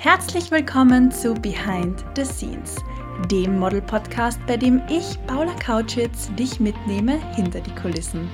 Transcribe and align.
Herzlich 0.00 0.52
willkommen 0.52 1.10
zu 1.10 1.34
Behind 1.34 2.04
the 2.14 2.24
Scenes, 2.24 2.76
dem 3.32 3.58
Model-Podcast, 3.58 4.38
bei 4.46 4.56
dem 4.56 4.80
ich, 4.88 5.18
Paula 5.26 5.52
Kautschitz, 5.54 6.32
dich 6.36 6.60
mitnehme 6.60 7.18
hinter 7.34 7.60
die 7.60 7.74
Kulissen. 7.74 8.30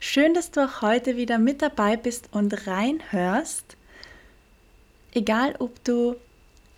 Schön, 0.00 0.34
dass 0.34 0.50
du 0.50 0.62
auch 0.66 0.82
heute 0.82 1.16
wieder 1.16 1.38
mit 1.38 1.62
dabei 1.62 1.96
bist 1.96 2.28
und 2.32 2.66
reinhörst. 2.66 3.78
Egal, 5.14 5.54
ob 5.60 5.82
du 5.84 6.16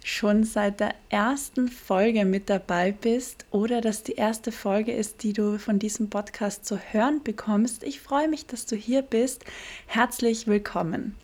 schon 0.06 0.44
seit 0.44 0.78
der 0.78 0.94
ersten 1.08 1.66
Folge 1.66 2.24
mit 2.24 2.48
dabei 2.48 2.92
bist 2.92 3.44
oder 3.50 3.80
dass 3.80 4.04
die 4.04 4.14
erste 4.14 4.52
Folge 4.52 4.92
ist, 4.92 5.24
die 5.24 5.32
du 5.32 5.58
von 5.58 5.80
diesem 5.80 6.10
Podcast 6.10 6.64
zu 6.64 6.78
hören 6.78 7.24
bekommst. 7.24 7.82
Ich 7.82 8.00
freue 8.00 8.28
mich, 8.28 8.46
dass 8.46 8.66
du 8.66 8.76
hier 8.76 9.02
bist. 9.02 9.44
Herzlich 9.88 10.46
willkommen. 10.46 11.16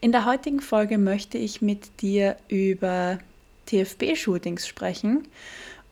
In 0.00 0.10
der 0.10 0.24
heutigen 0.24 0.60
Folge 0.60 0.96
möchte 0.96 1.36
ich 1.36 1.60
mit 1.60 2.00
dir 2.00 2.38
über 2.48 3.18
TFB-Shootings 3.66 4.66
sprechen 4.66 5.28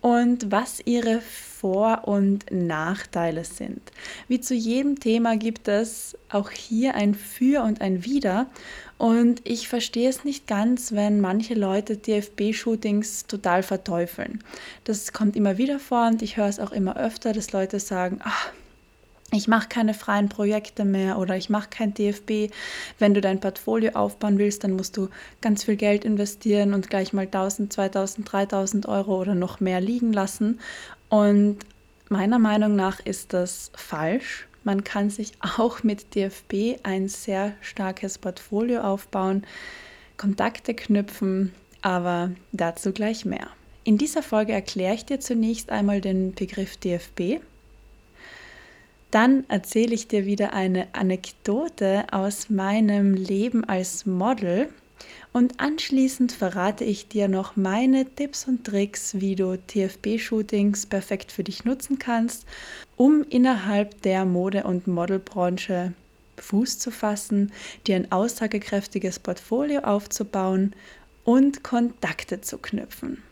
und 0.01 0.51
was 0.51 0.81
ihre 0.87 1.21
vor- 1.21 2.09
und 2.09 2.51
Nachteile 2.51 3.45
sind. 3.45 3.81
Wie 4.27 4.41
zu 4.41 4.55
jedem 4.55 4.99
Thema 4.99 5.37
gibt 5.37 5.69
es 5.69 6.17
auch 6.31 6.51
hier 6.51 6.95
ein 6.95 7.15
Für 7.15 7.63
und 7.63 7.83
ein 7.83 8.05
Wider. 8.05 8.47
Und 9.03 9.41
ich 9.43 9.67
verstehe 9.67 10.09
es 10.09 10.23
nicht 10.23 10.47
ganz, 10.47 10.93
wenn 10.93 11.21
manche 11.21 11.55
Leute 11.55 11.97
DFB-Shootings 11.97 13.27
total 13.27 13.65
verteufeln. 13.65 14.45
Das 14.85 15.13
kommt 15.13 15.35
immer 15.35 15.59
wieder 15.59 15.81
vor 15.81 16.07
und 16.07 16.23
ich 16.23 16.37
höre 16.37 16.47
es 16.47 16.61
auch 16.61 16.71
immer 16.71 16.97
öfter, 16.97 17.33
dass 17.33 17.51
Leute 17.51 17.81
sagen, 17.81 18.21
ach, 18.23 18.53
ich 19.33 19.49
mache 19.49 19.67
keine 19.69 19.95
freien 19.95 20.29
Projekte 20.29 20.85
mehr 20.85 21.19
oder 21.19 21.37
ich 21.37 21.51
mache 21.51 21.69
kein 21.69 21.95
DFB. 21.95 22.55
Wenn 23.01 23.13
du 23.13 23.21
dein 23.21 23.41
Portfolio 23.41 23.91
aufbauen 23.95 24.39
willst, 24.39 24.63
dann 24.63 24.77
musst 24.77 24.97
du 24.97 25.09
ganz 25.41 25.65
viel 25.65 25.75
Geld 25.75 26.05
investieren 26.05 26.73
und 26.73 26.89
gleich 26.89 27.13
mal 27.13 27.25
1000, 27.25 27.73
2000, 27.73 28.33
3000 28.33 28.87
Euro 28.87 29.21
oder 29.21 29.35
noch 29.35 29.59
mehr 29.59 29.81
liegen 29.81 30.13
lassen. 30.13 30.61
Und 31.09 31.59
meiner 32.09 32.39
Meinung 32.39 32.77
nach 32.77 33.01
ist 33.01 33.33
das 33.33 33.73
falsch. 33.75 34.47
Man 34.65 34.85
kann 34.85 35.11
sich 35.11 35.33
auch 35.41 35.83
mit 35.83 36.15
DFB 36.15 36.79
ein 36.83 37.09
sehr 37.09 37.55
starkes 37.61 38.19
Portfolio 38.19 38.83
aufbauen, 38.83 39.45
Kontakte 40.17 40.75
knüpfen, 40.75 41.53
aber 41.81 42.31
dazu 42.53 42.93
gleich 42.93 43.25
mehr. 43.25 43.49
In 43.85 43.99
dieser 43.99 44.23
Folge 44.23 44.53
erkläre 44.53 44.95
ich 44.95 45.05
dir 45.05 45.21
zunächst 45.21 45.71
einmal 45.71 46.01
den 46.01 46.35
Begriff 46.35 46.77
DFB 46.77 47.41
dann 49.13 49.45
erzähle 49.49 49.95
ich 49.95 50.09
dir 50.09 50.25
wieder 50.25 50.55
eine 50.55 50.89
Anekdote 50.95 52.07
aus 52.11 52.49
meinem 52.49 53.13
Leben 53.13 53.63
als 53.63 54.07
Model 54.07 54.71
und 55.33 55.61
anschließend 55.61 56.33
verrate 56.33 56.85
ich 56.85 57.09
dir 57.09 57.29
noch 57.29 57.57
meine 57.57 58.05
Tipps 58.05 58.47
und 58.47 58.65
Tricks, 58.65 59.21
wie 59.21 59.35
du 59.35 59.57
TFB-Shootings 59.57 60.87
perfekt 60.87 61.33
für 61.33 61.45
dich 61.45 61.65
nutzen 61.65 61.99
kannst, 61.99 62.47
um 62.97 63.25
innerhalb 63.29 64.03
der 64.03 64.25
Mode- 64.25 64.65
und 64.65 64.87
Modelbranche 64.87 65.93
Fuß 66.39 66.79
zu 66.79 66.91
fassen, 66.91 67.53
dir 67.87 67.97
ein 67.97 68.13
aussagekräftiges 68.13 69.19
Portfolio 69.19 69.81
aufzubauen 69.81 70.75
und 71.25 71.63
Kontakte 71.63 72.41
zu 72.41 72.59
knüpfen. 72.59 73.23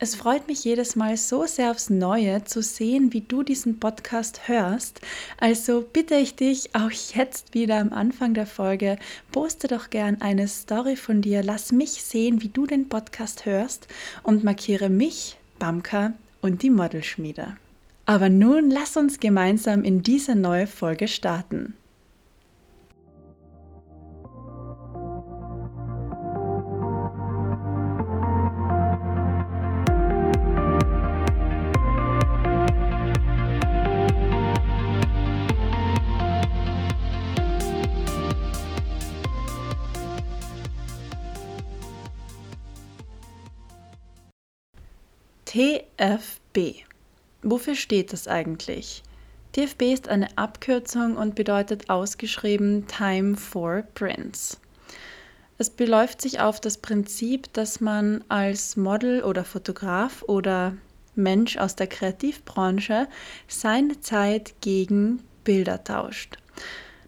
Es 0.00 0.16
freut 0.16 0.48
mich 0.48 0.64
jedes 0.64 0.96
Mal 0.96 1.16
so 1.16 1.46
sehr 1.46 1.70
aufs 1.70 1.88
Neue 1.88 2.42
zu 2.44 2.62
sehen, 2.62 3.12
wie 3.12 3.20
du 3.20 3.44
diesen 3.44 3.78
Podcast 3.78 4.48
hörst. 4.48 5.00
Also 5.38 5.84
bitte 5.92 6.16
ich 6.16 6.34
dich 6.34 6.74
auch 6.74 6.90
jetzt 6.90 7.54
wieder 7.54 7.78
am 7.78 7.92
Anfang 7.92 8.34
der 8.34 8.46
Folge, 8.46 8.98
poste 9.30 9.68
doch 9.68 9.90
gern 9.90 10.20
eine 10.20 10.48
Story 10.48 10.96
von 10.96 11.22
dir, 11.22 11.44
lass 11.44 11.70
mich 11.70 12.02
sehen, 12.02 12.42
wie 12.42 12.48
du 12.48 12.66
den 12.66 12.88
Podcast 12.88 13.46
hörst 13.46 13.86
und 14.24 14.42
markiere 14.42 14.88
mich, 14.88 15.38
Bamka 15.60 16.12
und 16.42 16.62
die 16.62 16.70
Modelschmiede. 16.70 17.56
Aber 18.04 18.28
nun 18.28 18.70
lass 18.70 18.96
uns 18.96 19.20
gemeinsam 19.20 19.84
in 19.84 20.02
diese 20.02 20.34
neue 20.34 20.66
Folge 20.66 21.06
starten. 21.06 21.74
TFB. 45.54 46.82
Wofür 47.44 47.76
steht 47.76 48.12
das 48.12 48.26
eigentlich? 48.26 49.04
TFB 49.52 49.82
ist 49.82 50.08
eine 50.08 50.36
Abkürzung 50.36 51.16
und 51.16 51.36
bedeutet 51.36 51.90
ausgeschrieben 51.90 52.88
Time 52.88 53.36
for 53.36 53.84
Prints. 53.94 54.58
Es 55.56 55.70
beläuft 55.70 56.20
sich 56.20 56.40
auf 56.40 56.60
das 56.60 56.78
Prinzip, 56.78 57.52
dass 57.52 57.80
man 57.80 58.24
als 58.28 58.76
Model 58.76 59.22
oder 59.22 59.44
Fotograf 59.44 60.24
oder 60.24 60.76
Mensch 61.14 61.56
aus 61.56 61.76
der 61.76 61.86
Kreativbranche 61.86 63.06
seine 63.46 64.00
Zeit 64.00 64.54
gegen 64.60 65.22
Bilder 65.44 65.84
tauscht. 65.84 66.36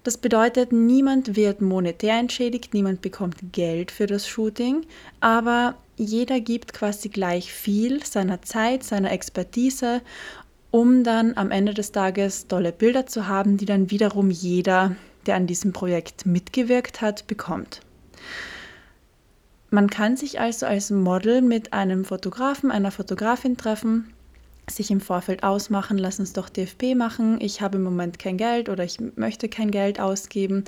Das 0.07 0.19
bedeutet, 0.19 0.71
niemand 0.71 1.35
wird 1.35 1.61
monetär 1.61 2.17
entschädigt, 2.17 2.75
niemand 2.75 3.03
bekommt 3.03 3.39
Geld 3.51 3.91
für 3.91 4.07
das 4.07 4.29
Shooting, 4.29 4.87
aber 5.19 5.75
jeder 5.97 6.39
gibt 6.39 6.73
quasi 6.73 7.09
gleich 7.09 7.53
viel 7.53 8.05
seiner 8.05 8.41
Zeit, 8.41 8.85
seiner 8.85 9.11
Expertise, 9.11 10.03
um 10.71 11.03
dann 11.03 11.37
am 11.37 11.51
Ende 11.51 11.75
des 11.75 11.91
Tages 11.91 12.47
tolle 12.47 12.71
Bilder 12.71 13.07
zu 13.07 13.27
haben, 13.27 13.57
die 13.57 13.65
dann 13.65 13.91
wiederum 13.91 14.31
jeder, 14.31 14.95
der 15.27 15.35
an 15.35 15.49
diesem 15.49 15.73
Projekt 15.73 16.25
mitgewirkt 16.25 17.01
hat, 17.01 17.27
bekommt. 17.27 17.81
Man 19.71 19.91
kann 19.91 20.17
sich 20.17 20.39
also 20.39 20.67
als 20.67 20.91
Model 20.91 21.43
mit 21.43 21.73
einem 21.73 22.05
Fotografen, 22.05 22.71
einer 22.71 22.93
Fotografin 22.93 23.57
treffen 23.57 24.13
sich 24.69 24.91
im 24.91 25.01
Vorfeld 25.01 25.43
ausmachen, 25.43 25.97
lass 25.97 26.19
uns 26.19 26.33
doch 26.33 26.49
DFP 26.49 26.95
machen, 26.97 27.39
ich 27.41 27.61
habe 27.61 27.79
im 27.79 27.85
Moment 27.85 28.19
kein 28.19 28.37
Geld 28.37 28.69
oder 28.69 28.85
ich 28.85 28.99
möchte 29.17 29.49
kein 29.49 29.71
Geld 29.71 30.01
ausgeben. 30.01 30.65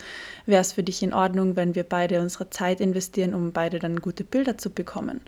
Wäre 0.47 0.61
es 0.61 0.73
für 0.73 0.83
dich 0.83 1.03
in 1.03 1.13
Ordnung, 1.13 1.57
wenn 1.57 1.75
wir 1.75 1.83
beide 1.85 2.21
unsere 2.21 2.49
Zeit 2.51 2.81
investieren, 2.81 3.35
um 3.35 3.53
beide 3.53 3.79
dann 3.79 4.01
gute 4.01 4.25
Bilder 4.25 4.57
zu 4.57 4.71
bekommen? 4.71 5.21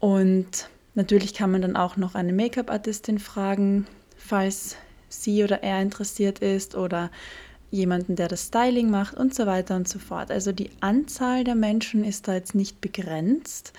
Und 0.00 0.68
natürlich 0.94 1.34
kann 1.34 1.52
man 1.52 1.62
dann 1.62 1.76
auch 1.76 1.96
noch 1.96 2.14
eine 2.14 2.32
Make-up-Artistin 2.32 3.20
fragen, 3.20 3.86
falls 4.16 4.76
sie 5.08 5.44
oder 5.44 5.62
er 5.62 5.80
interessiert 5.80 6.40
ist 6.40 6.74
oder 6.74 7.10
jemanden, 7.70 8.16
der 8.16 8.28
das 8.28 8.48
Styling 8.48 8.90
macht 8.90 9.14
und 9.14 9.34
so 9.34 9.46
weiter 9.46 9.76
und 9.76 9.88
so 9.88 9.98
fort. 9.98 10.30
Also 10.30 10.52
die 10.52 10.70
Anzahl 10.80 11.44
der 11.44 11.54
Menschen 11.54 12.04
ist 12.04 12.28
da 12.28 12.34
jetzt 12.34 12.54
nicht 12.54 12.80
begrenzt. 12.80 13.72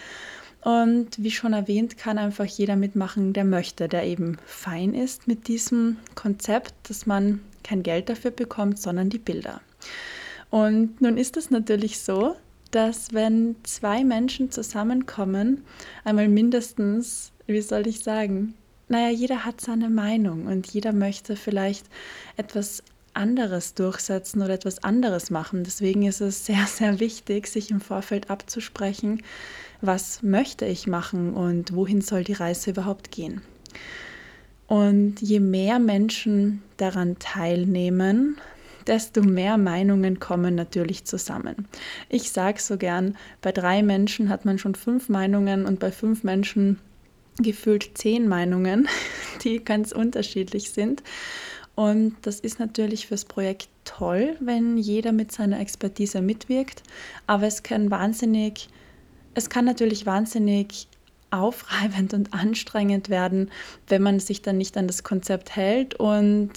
Und 0.64 1.22
wie 1.22 1.32
schon 1.32 1.54
erwähnt, 1.54 1.98
kann 1.98 2.18
einfach 2.18 2.46
jeder 2.46 2.76
mitmachen, 2.78 3.34
der 3.34 3.44
möchte, 3.44 3.90
der 3.90 4.06
eben 4.06 4.38
fein 4.46 4.94
ist 4.94 5.28
mit 5.28 5.48
diesem 5.48 5.98
Konzept, 6.16 6.74
dass 6.90 7.06
man 7.06 7.42
kein 7.64 7.84
Geld 7.84 8.10
dafür 8.10 8.32
bekommt, 8.32 8.80
sondern 8.80 9.10
die 9.10 9.18
Bilder. 9.18 9.62
Und 10.50 11.02
nun 11.02 11.18
ist 11.18 11.36
es 11.36 11.50
natürlich 11.50 12.00
so, 12.00 12.36
dass 12.72 13.14
wenn 13.14 13.56
zwei 13.64 14.04
Menschen 14.04 14.52
zusammenkommen, 14.52 15.64
einmal 16.06 16.28
mindestens, 16.28 17.32
wie 17.46 17.62
soll 17.62 17.88
ich 17.88 18.00
sagen, 18.00 18.54
naja, 18.88 19.10
jeder 19.10 19.46
hat 19.46 19.62
seine 19.62 19.90
Meinung 19.90 20.46
und 20.46 20.68
jeder 20.68 20.94
möchte 20.94 21.36
vielleicht 21.36 21.86
etwas 22.38 22.84
anderes 23.14 23.74
durchsetzen 23.74 24.42
oder 24.42 24.54
etwas 24.54 24.84
anderes 24.84 25.30
machen. 25.30 25.64
Deswegen 25.64 26.04
ist 26.04 26.22
es 26.22 26.46
sehr, 26.46 26.66
sehr 26.68 27.00
wichtig, 27.00 27.48
sich 27.48 27.72
im 27.72 27.82
Vorfeld 27.82 28.30
abzusprechen, 28.30 29.22
was 29.82 30.24
möchte 30.24 30.66
ich 30.66 30.88
machen 30.88 31.34
und 31.34 31.74
wohin 31.76 32.02
soll 32.02 32.24
die 32.24 32.34
Reise 32.34 32.72
überhaupt 32.72 33.12
gehen. 33.12 33.42
Und 34.68 35.22
je 35.22 35.40
mehr 35.40 35.80
Menschen 35.80 36.64
daran 36.78 37.20
teilnehmen, 37.20 38.38
desto 38.88 39.22
mehr 39.22 39.58
Meinungen 39.58 40.20
kommen 40.20 40.56
natürlich 40.56 41.06
zusammen. 41.06 41.68
Ich 42.10 42.32
sage 42.32 42.60
so 42.62 42.78
gern, 42.78 43.18
bei 43.42 43.52
drei 43.52 43.84
Menschen 43.84 44.30
hat 44.30 44.46
man 44.46 44.58
schon 44.58 44.76
fünf 44.76 45.10
Meinungen 45.10 45.66
und 45.66 45.80
bei 45.80 45.92
fünf 45.92 46.24
Menschen 46.24 46.80
gefühlt 47.38 47.98
zehn 47.98 48.28
Meinungen, 48.28 48.88
die 49.44 49.64
ganz 49.64 49.92
unterschiedlich 49.92 50.72
sind. 50.72 51.04
Und 51.76 52.16
das 52.22 52.40
ist 52.40 52.60
natürlich 52.60 53.08
fürs 53.08 53.26
Projekt 53.26 53.68
toll, 53.84 54.36
wenn 54.40 54.78
jeder 54.78 55.12
mit 55.12 55.32
seiner 55.32 55.60
Expertise 55.60 56.22
mitwirkt, 56.22 56.84
aber 57.26 57.48
es 57.48 57.64
kann 57.64 57.90
wahnsinnig 57.90 58.70
es 59.36 59.50
kann 59.50 59.66
natürlich 59.66 60.06
wahnsinnig 60.06 60.88
aufreibend 61.32 62.14
und 62.14 62.34
anstrengend 62.34 63.10
werden, 63.10 63.50
wenn 63.88 64.04
man 64.04 64.20
sich 64.20 64.42
dann 64.42 64.58
nicht 64.58 64.78
an 64.78 64.88
das 64.88 65.04
Konzept 65.04 65.56
hält 65.56 65.96
und 65.96 66.52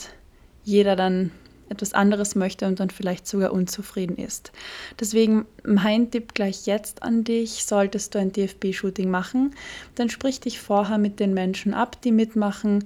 jeder 0.65 0.97
dann 0.97 1.31
etwas 1.69 1.95
anderes 1.95 2.37
möchte 2.37 2.67
und 2.67 2.79
dann 2.79 2.91
vielleicht 2.91 3.27
sogar 3.27 3.53
unzufrieden 3.53 4.19
ist. 4.19 4.53
Deswegen 5.01 5.47
mein 5.65 6.11
Tipp 6.11 6.35
gleich 6.35 6.67
jetzt 6.67 7.03
an 7.03 7.25
dich, 7.25 7.65
solltest 7.65 8.15
du 8.15 8.21
ein 8.21 8.31
DFB-Shooting 8.31 9.11
machen, 9.11 9.55
dann 9.97 10.09
sprich 10.09 10.39
dich 10.39 10.61
vorher 10.61 10.99
mit 10.99 11.19
den 11.19 11.35
Menschen 11.35 11.75
ab, 11.75 12.01
die 12.03 12.12
mitmachen, 12.12 12.85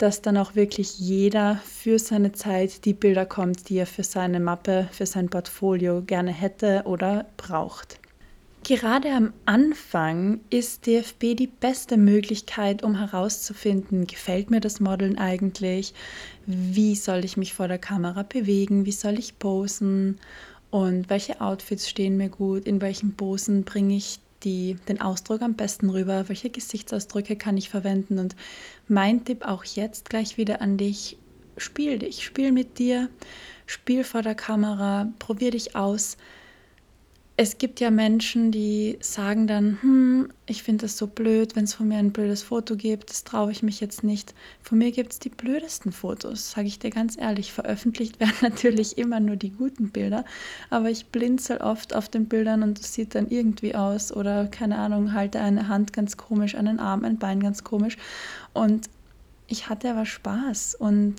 dass 0.00 0.22
dann 0.22 0.38
auch 0.38 0.54
wirklich 0.54 0.98
jeder 0.98 1.60
für 1.64 1.98
seine 1.98 2.32
Zeit 2.32 2.86
die 2.86 2.94
Bilder 2.94 3.26
kommt, 3.26 3.68
die 3.68 3.76
er 3.76 3.86
für 3.86 4.02
seine 4.02 4.40
Mappe, 4.40 4.88
für 4.92 5.04
sein 5.04 5.28
Portfolio 5.28 6.00
gerne 6.00 6.32
hätte 6.32 6.82
oder 6.86 7.26
braucht. 7.36 8.00
Gerade 8.62 9.10
am 9.10 9.32
Anfang 9.44 10.40
ist 10.48 10.86
DFB 10.86 11.34
die 11.36 11.46
beste 11.46 11.98
Möglichkeit, 11.98 12.82
um 12.82 12.94
herauszufinden, 12.96 14.06
gefällt 14.06 14.50
mir 14.50 14.60
das 14.60 14.80
Modeln 14.80 15.18
eigentlich, 15.18 15.92
wie 16.46 16.94
soll 16.94 17.24
ich 17.24 17.36
mich 17.36 17.52
vor 17.52 17.68
der 17.68 17.78
Kamera 17.78 18.22
bewegen, 18.22 18.86
wie 18.86 18.92
soll 18.92 19.18
ich 19.18 19.38
posen? 19.38 20.18
Und 20.70 21.10
welche 21.10 21.40
Outfits 21.40 21.88
stehen 21.90 22.16
mir 22.16 22.28
gut, 22.28 22.66
in 22.66 22.80
welchen 22.80 23.16
Posen 23.16 23.64
bringe 23.64 23.96
ich 23.96 24.20
die, 24.44 24.76
den 24.88 25.00
Ausdruck 25.00 25.42
am 25.42 25.54
besten 25.54 25.90
rüber, 25.90 26.28
welche 26.28 26.50
Gesichtsausdrücke 26.50 27.36
kann 27.36 27.56
ich 27.56 27.68
verwenden. 27.68 28.18
Und 28.18 28.36
mein 28.88 29.24
Tipp 29.24 29.44
auch 29.44 29.64
jetzt 29.64 30.10
gleich 30.10 30.36
wieder 30.36 30.60
an 30.60 30.76
dich, 30.76 31.18
spiel 31.56 31.98
dich, 31.98 32.24
spiel 32.24 32.52
mit 32.52 32.78
dir, 32.78 33.08
spiel 33.66 34.04
vor 34.04 34.22
der 34.22 34.34
Kamera, 34.34 35.12
probier 35.18 35.50
dich 35.50 35.76
aus 35.76 36.16
es 37.42 37.56
gibt 37.56 37.80
ja 37.80 37.90
Menschen, 37.90 38.52
die 38.52 38.98
sagen 39.00 39.46
dann, 39.46 39.78
hm, 39.80 40.28
ich 40.44 40.62
finde 40.62 40.84
das 40.84 40.98
so 40.98 41.06
blöd, 41.06 41.56
wenn 41.56 41.64
es 41.64 41.72
von 41.72 41.88
mir 41.88 41.96
ein 41.96 42.12
blödes 42.12 42.42
Foto 42.42 42.76
gibt, 42.76 43.08
das 43.08 43.24
traue 43.24 43.50
ich 43.50 43.62
mich 43.62 43.80
jetzt 43.80 44.04
nicht. 44.04 44.34
Von 44.62 44.76
mir 44.76 44.92
gibt 44.92 45.12
es 45.14 45.20
die 45.20 45.30
blödesten 45.30 45.90
Fotos, 45.90 46.50
sage 46.50 46.66
ich 46.66 46.78
dir 46.78 46.90
ganz 46.90 47.16
ehrlich. 47.16 47.54
Veröffentlicht 47.54 48.20
werden 48.20 48.36
natürlich 48.42 48.98
immer 48.98 49.20
nur 49.20 49.36
die 49.36 49.52
guten 49.52 49.88
Bilder, 49.88 50.26
aber 50.68 50.90
ich 50.90 51.06
blinzel 51.06 51.56
oft 51.62 51.94
auf 51.94 52.10
den 52.10 52.26
Bildern 52.26 52.62
und 52.62 52.78
es 52.78 52.92
sieht 52.92 53.14
dann 53.14 53.30
irgendwie 53.30 53.74
aus 53.74 54.14
oder 54.14 54.46
keine 54.48 54.76
Ahnung, 54.76 55.14
halte 55.14 55.40
eine 55.40 55.68
Hand 55.68 55.94
ganz 55.94 56.18
komisch, 56.18 56.54
einen 56.56 56.78
Arm, 56.78 57.04
ein 57.04 57.16
Bein 57.16 57.40
ganz 57.40 57.64
komisch 57.64 57.96
und 58.52 58.90
ich 59.46 59.70
hatte 59.70 59.90
aber 59.90 60.04
Spaß 60.04 60.74
und 60.74 61.14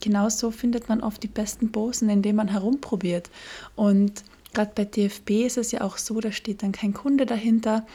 genauso 0.00 0.50
findet 0.50 0.88
man 0.88 1.00
oft 1.00 1.22
die 1.22 1.28
besten 1.28 1.70
Posen, 1.70 2.10
indem 2.10 2.34
man 2.34 2.48
herumprobiert 2.48 3.30
und 3.76 4.24
Gerade 4.52 4.72
bei 4.74 4.84
DFB 4.84 5.46
ist 5.46 5.58
es 5.58 5.72
ja 5.72 5.82
auch 5.82 5.96
so, 5.96 6.20
da 6.20 6.32
steht 6.32 6.62
dann 6.62 6.72
kein 6.72 6.92
Kunde 6.92 7.26
dahinter. 7.26 7.86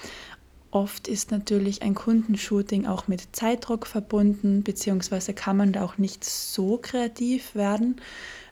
Oft 0.72 1.07
ist 1.07 1.31
natürlich 1.31 1.84
ein 1.84 1.96
Kundenshooting 1.96 2.86
auch 2.86 3.07
mit 3.07 3.34
Zeitdruck 3.34 3.88
verbunden, 3.88 4.62
beziehungsweise 4.62 5.34
kann 5.34 5.56
man 5.56 5.72
da 5.72 5.86
auch 5.86 5.98
nicht 5.98 6.25
so 6.25 6.78
kreativ 6.78 7.56
werden, 7.56 8.02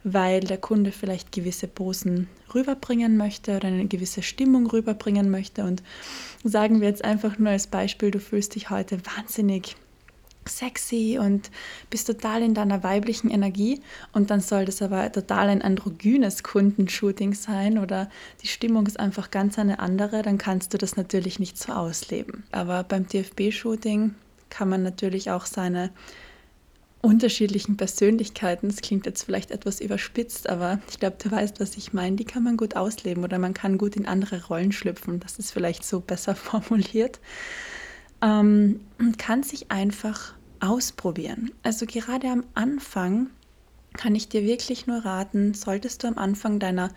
weil 0.06 0.40
der 0.40 0.58
Kunde 0.58 0.94
vielleicht 0.94 1.34
gewisse 1.34 1.68
Posen 1.68 2.30
rüberbringen 2.56 3.18
möchte 3.18 3.58
oder 3.58 3.68
eine 3.68 3.88
gewisse 3.88 4.22
Stimmung 4.22 4.68
rüberbringen 4.68 5.30
möchte. 5.30 5.66
Und 5.66 5.84
sagen 6.46 6.80
wir 6.80 6.88
jetzt 6.88 7.04
einfach 7.04 7.38
nur 7.40 7.50
als 7.50 7.68
Beispiel, 7.68 8.12
du 8.12 8.22
fühlst 8.22 8.56
dich 8.56 8.70
heute 8.70 9.00
wahnsinnig 9.18 9.76
sexy 10.50 11.18
und 11.20 11.52
bist 11.90 12.08
total 12.08 12.42
in 12.42 12.54
deiner 12.54 12.84
weiblichen 12.84 13.30
Energie. 13.30 13.82
Und 14.12 14.30
dann 14.30 14.42
soll 14.42 14.66
das 14.66 14.82
aber 14.82 15.12
total 15.12 15.50
ein 15.50 15.62
androgynes 15.62 16.44
Kundenshooting 16.44 17.34
sein 17.34 17.78
oder 17.78 18.10
die 18.42 18.48
Stimmung 18.48 18.88
ist 18.88 19.00
einfach 19.00 19.32
ganz 19.32 19.58
eine 19.60 19.80
andere, 19.80 20.22
dann 20.22 20.38
kannst 20.38 20.74
du 20.74 20.78
das 20.78 20.96
natürlich 20.96 21.40
nicht 21.40 21.58
so 21.58 21.74
ausleben. 21.74 22.44
Aber 22.52 22.84
beim 22.84 23.08
DFB-Shooting 23.08 24.16
kann 24.50 24.70
man 24.70 24.84
natürlich 24.84 25.32
auch 25.32 25.46
seine 25.46 25.90
unterschiedlichen 27.02 27.76
Persönlichkeiten, 27.76 28.70
das 28.70 28.82
klingt 28.82 29.06
jetzt 29.06 29.24
vielleicht 29.24 29.52
etwas 29.52 29.82
überspitzt, 29.82 30.48
aber 30.48 30.80
ich 30.90 31.02
glaube, 31.02 31.18
du 31.22 31.30
weißt, 31.30 31.60
was 31.60 31.76
ich 31.76 31.92
meine, 31.92 32.16
die 32.16 32.24
kann 32.24 32.44
man 32.44 32.56
gut 32.56 32.78
ausleben 32.78 33.26
oder 33.26 33.40
man 33.40 33.54
kann 33.54 33.78
gut 33.78 33.98
in 33.98 34.06
andere 34.06 34.46
Rollen 34.46 34.72
schlüpfen, 34.72 35.20
das 35.20 35.38
ist 35.38 35.52
vielleicht 35.52 35.84
so 35.84 36.00
besser 36.00 36.34
formuliert 36.36 37.20
ähm, 38.24 38.80
kann 39.18 39.44
sich 39.44 39.70
einfach 39.70 40.34
ausprobieren. 40.60 41.52
Also 41.62 41.86
gerade 41.86 42.28
am 42.30 42.46
Anfang 42.54 43.28
kann 43.96 44.16
ich 44.16 44.30
dir 44.30 44.44
wirklich 44.44 44.88
nur 44.88 45.06
raten, 45.06 45.54
solltest 45.54 46.04
du 46.04 46.08
am 46.08 46.18
Anfang 46.18 46.58
deiner 46.58 46.90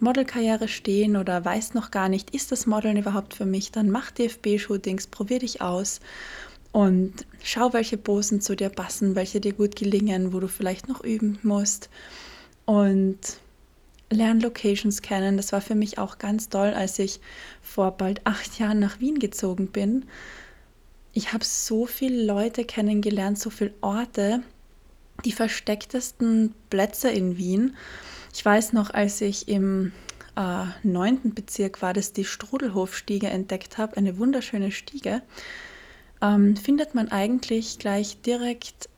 Modelkarriere 0.00 0.68
stehen 0.68 1.16
oder 1.16 1.42
weißt 1.42 1.74
noch 1.74 1.90
gar 1.90 2.08
nicht, 2.10 2.34
ist 2.34 2.52
das 2.52 2.66
Modeln 2.66 2.98
überhaupt 2.98 3.32
für 3.32 3.46
mich, 3.46 3.72
dann 3.72 3.90
mach 3.90 4.10
DFB-Shootings, 4.10 5.06
probier 5.06 5.38
dich 5.38 5.62
aus 5.62 6.00
und 6.72 7.26
schau, 7.42 7.72
welche 7.72 7.96
Posen 7.96 8.40
zu 8.42 8.54
dir 8.54 8.68
passen, 8.68 9.14
welche 9.14 9.40
dir 9.40 9.54
gut 9.54 9.76
gelingen, 9.76 10.34
wo 10.34 10.40
du 10.40 10.48
vielleicht 10.48 10.88
noch 10.88 11.02
üben 11.02 11.38
musst 11.42 11.88
und 12.66 13.18
lern 14.10 14.40
Locations 14.40 15.00
kennen. 15.00 15.38
Das 15.38 15.52
war 15.52 15.62
für 15.62 15.74
mich 15.74 15.98
auch 15.98 16.18
ganz 16.18 16.50
toll, 16.50 16.74
als 16.74 16.98
ich 16.98 17.20
vor 17.62 17.92
bald 17.92 18.26
acht 18.26 18.58
Jahren 18.58 18.78
nach 18.78 19.00
Wien 19.00 19.18
gezogen 19.18 19.68
bin 19.68 20.04
ich 21.12 21.32
habe 21.32 21.44
so 21.44 21.86
viele 21.86 22.24
Leute 22.24 22.64
kennengelernt, 22.64 23.38
so 23.38 23.50
viele 23.50 23.74
Orte, 23.80 24.42
die 25.24 25.32
verstecktesten 25.32 26.54
Plätze 26.70 27.10
in 27.10 27.36
Wien. 27.36 27.76
Ich 28.34 28.44
weiß 28.44 28.72
noch, 28.72 28.90
als 28.90 29.20
ich 29.20 29.48
im 29.48 29.92
äh, 30.36 30.64
neunten 30.82 31.30
äh, 31.30 31.34
Bezirk 31.34 31.82
war, 31.82 31.92
dass 31.92 32.12
die 32.12 32.24
Strudelhofstiege 32.24 33.28
entdeckt 33.28 33.78
habe, 33.78 33.96
eine 33.96 34.18
wunderschöne 34.18 34.72
Stiege, 34.72 35.22
ähm, 36.22 36.56
findet 36.56 36.94
man 36.94 37.08
eigentlich 37.08 37.78
gleich 37.78 38.20
direkt 38.22 38.88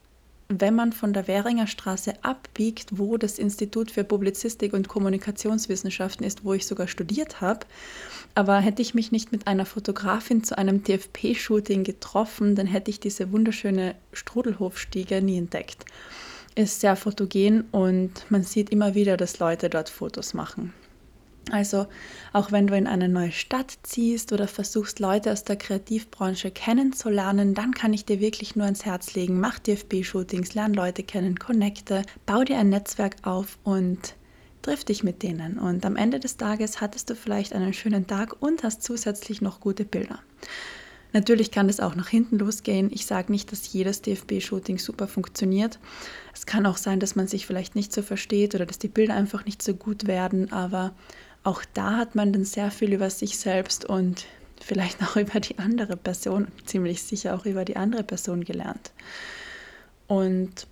wenn 0.49 0.75
man 0.75 0.93
von 0.93 1.13
der 1.13 1.27
Währinger 1.27 1.67
Straße 1.67 2.15
abbiegt, 2.23 2.99
wo 2.99 3.17
das 3.17 3.39
Institut 3.39 3.91
für 3.91 4.05
Publizistik 4.05 4.73
und 4.73 4.89
Kommunikationswissenschaften 4.89 6.25
ist, 6.25 6.45
wo 6.45 6.53
ich 6.53 6.67
sogar 6.67 6.87
studiert 6.87 7.41
habe. 7.41 7.67
Aber 8.35 8.59
hätte 8.59 8.83
ich 8.83 8.95
mich 8.95 9.13
nicht 9.13 9.33
mit 9.33 9.47
einer 9.47 9.65
Fotografin 9.65 10.45
zu 10.45 10.59
einem 10.59 10.83
TFP-Shooting 10.83 11.85
getroffen, 11.85 12.57
dann 12.57 12.67
hätte 12.67 12.91
ich 12.91 13.01
diese 13.01 13.33
wunderschöne 13.33 13.95
Strudelhofstiege 14.13 15.23
nie 15.23 15.39
entdeckt. 15.39 15.85
Ist 16.55 16.81
sehr 16.81 16.97
fotogen 16.97 17.65
und 17.73 18.31
man 18.31 18.43
sieht 18.45 18.71
immer 18.71 18.95
wieder, 18.95 19.17
dass 19.17 19.39
Leute 19.39 19.71
dort 19.71 19.89
Fotos 19.89 20.35
machen. 20.35 20.73
Also 21.51 21.87
auch 22.33 22.53
wenn 22.53 22.67
du 22.67 22.77
in 22.77 22.87
eine 22.87 23.09
neue 23.09 23.33
Stadt 23.33 23.77
ziehst 23.83 24.33
oder 24.33 24.49
versuchst, 24.49 24.99
Leute 24.99 25.31
aus 25.31 25.45
der 25.45 25.57
Kreativbranche 25.57 26.51
kennenzulernen, 26.51 27.55
dann 27.55 27.73
kann 27.73 27.93
ich 27.93 28.05
dir 28.05 28.21
wirklich 28.21 28.57
nur 28.57 28.65
ans 28.65 28.85
Herz 28.85 29.15
legen, 29.15 29.41
mach 29.41 29.59
DFB-Shootings, 29.59 30.55
lern 30.55 30.75
Leute 30.75 31.03
kennen, 31.03 31.39
connecte, 31.39 32.03
bau 32.27 32.45
dir 32.45 32.59
ein 32.59 32.71
Netzwerk 32.71 33.17
auf 33.23 33.59
und 33.63 34.15
triff 34.63 34.85
dich 34.85 35.05
mit 35.05 35.23
denen. 35.23 35.59
Und 35.59 35.85
am 35.85 35.97
Ende 35.97 36.19
des 36.19 36.37
Tages 36.39 36.81
hattest 36.81 37.11
du 37.11 37.15
vielleicht 37.15 37.53
einen 37.53 37.75
schönen 37.75 38.07
Tag 38.07 38.41
und 38.41 38.63
hast 38.63 38.83
zusätzlich 38.83 39.43
noch 39.43 39.61
gute 39.61 39.85
Bilder. 39.85 40.21
Natürlich 41.15 41.53
kann 41.53 41.69
das 41.69 41.79
auch 41.79 41.95
nach 41.95 42.09
hinten 42.09 42.39
losgehen. 42.39 42.91
Ich 42.93 43.07
sage 43.07 43.31
nicht, 43.31 43.53
dass 43.53 43.73
jedes 43.73 44.03
DFB-Shooting 44.03 44.79
super 44.79 45.07
funktioniert. 45.07 45.79
Es 46.35 46.45
kann 46.45 46.67
auch 46.67 46.77
sein, 46.77 46.99
dass 46.99 47.15
man 47.15 47.29
sich 47.29 47.47
vielleicht 47.47 47.77
nicht 47.77 47.93
so 47.93 48.03
versteht 48.03 48.57
oder 48.57 48.67
dass 48.67 48.81
die 48.81 48.89
Bilder 48.89 49.15
einfach 49.15 49.45
nicht 49.45 49.63
so 49.63 49.75
gut 49.75 50.09
werden, 50.09 50.51
aber 50.51 50.93
auch 51.45 51.63
da 51.75 51.99
hat 51.99 52.15
man 52.15 52.33
dann 52.33 52.45
sehr 52.45 52.71
viel 52.71 52.93
über 52.93 53.11
sich 53.11 53.39
selbst 53.39 53.85
und 53.85 54.27
vielleicht 54.61 55.03
auch 55.03 55.17
über 55.17 55.41
die 55.41 55.59
andere 55.59 55.97
Person, 55.97 56.49
ziemlich 56.65 57.03
sicher 57.03 57.35
auch 57.35 57.47
über 57.47 57.65
die 57.65 57.77
andere 57.77 58.03
Person 58.03 58.45
gelernt. 58.45 58.93
Und 60.07 60.67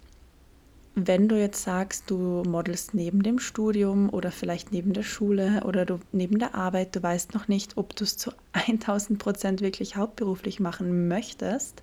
wenn 0.94 1.28
du 1.28 1.38
jetzt 1.38 1.62
sagst, 1.62 2.10
du 2.10 2.42
modelst 2.46 2.92
neben 2.92 3.22
dem 3.22 3.38
Studium 3.38 4.10
oder 4.10 4.30
vielleicht 4.30 4.72
neben 4.72 4.92
der 4.92 5.02
Schule 5.02 5.62
oder 5.64 5.86
du 5.86 6.00
neben 6.12 6.38
der 6.38 6.54
Arbeit, 6.54 6.94
du 6.94 7.02
weißt 7.02 7.32
noch 7.32 7.48
nicht, 7.48 7.76
ob 7.76 7.96
du 7.96 8.04
es 8.04 8.16
zu 8.16 8.32
1000 8.52 9.18
Prozent 9.18 9.60
wirklich 9.60 9.96
hauptberuflich 9.96 10.60
machen 10.60 11.08
möchtest, 11.08 11.82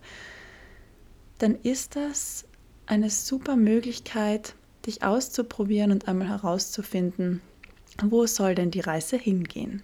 dann 1.40 1.56
ist 1.56 1.96
das 1.96 2.46
eine 2.86 3.10
super 3.10 3.56
Möglichkeit, 3.56 4.56
dich 4.86 5.04
auszuprobieren 5.04 5.92
und 5.92 6.08
einmal 6.08 6.28
herauszufinden, 6.30 7.42
wo 8.06 8.26
soll 8.26 8.56
denn 8.56 8.72
die 8.72 8.80
Reise 8.80 9.18
hingehen? 9.18 9.84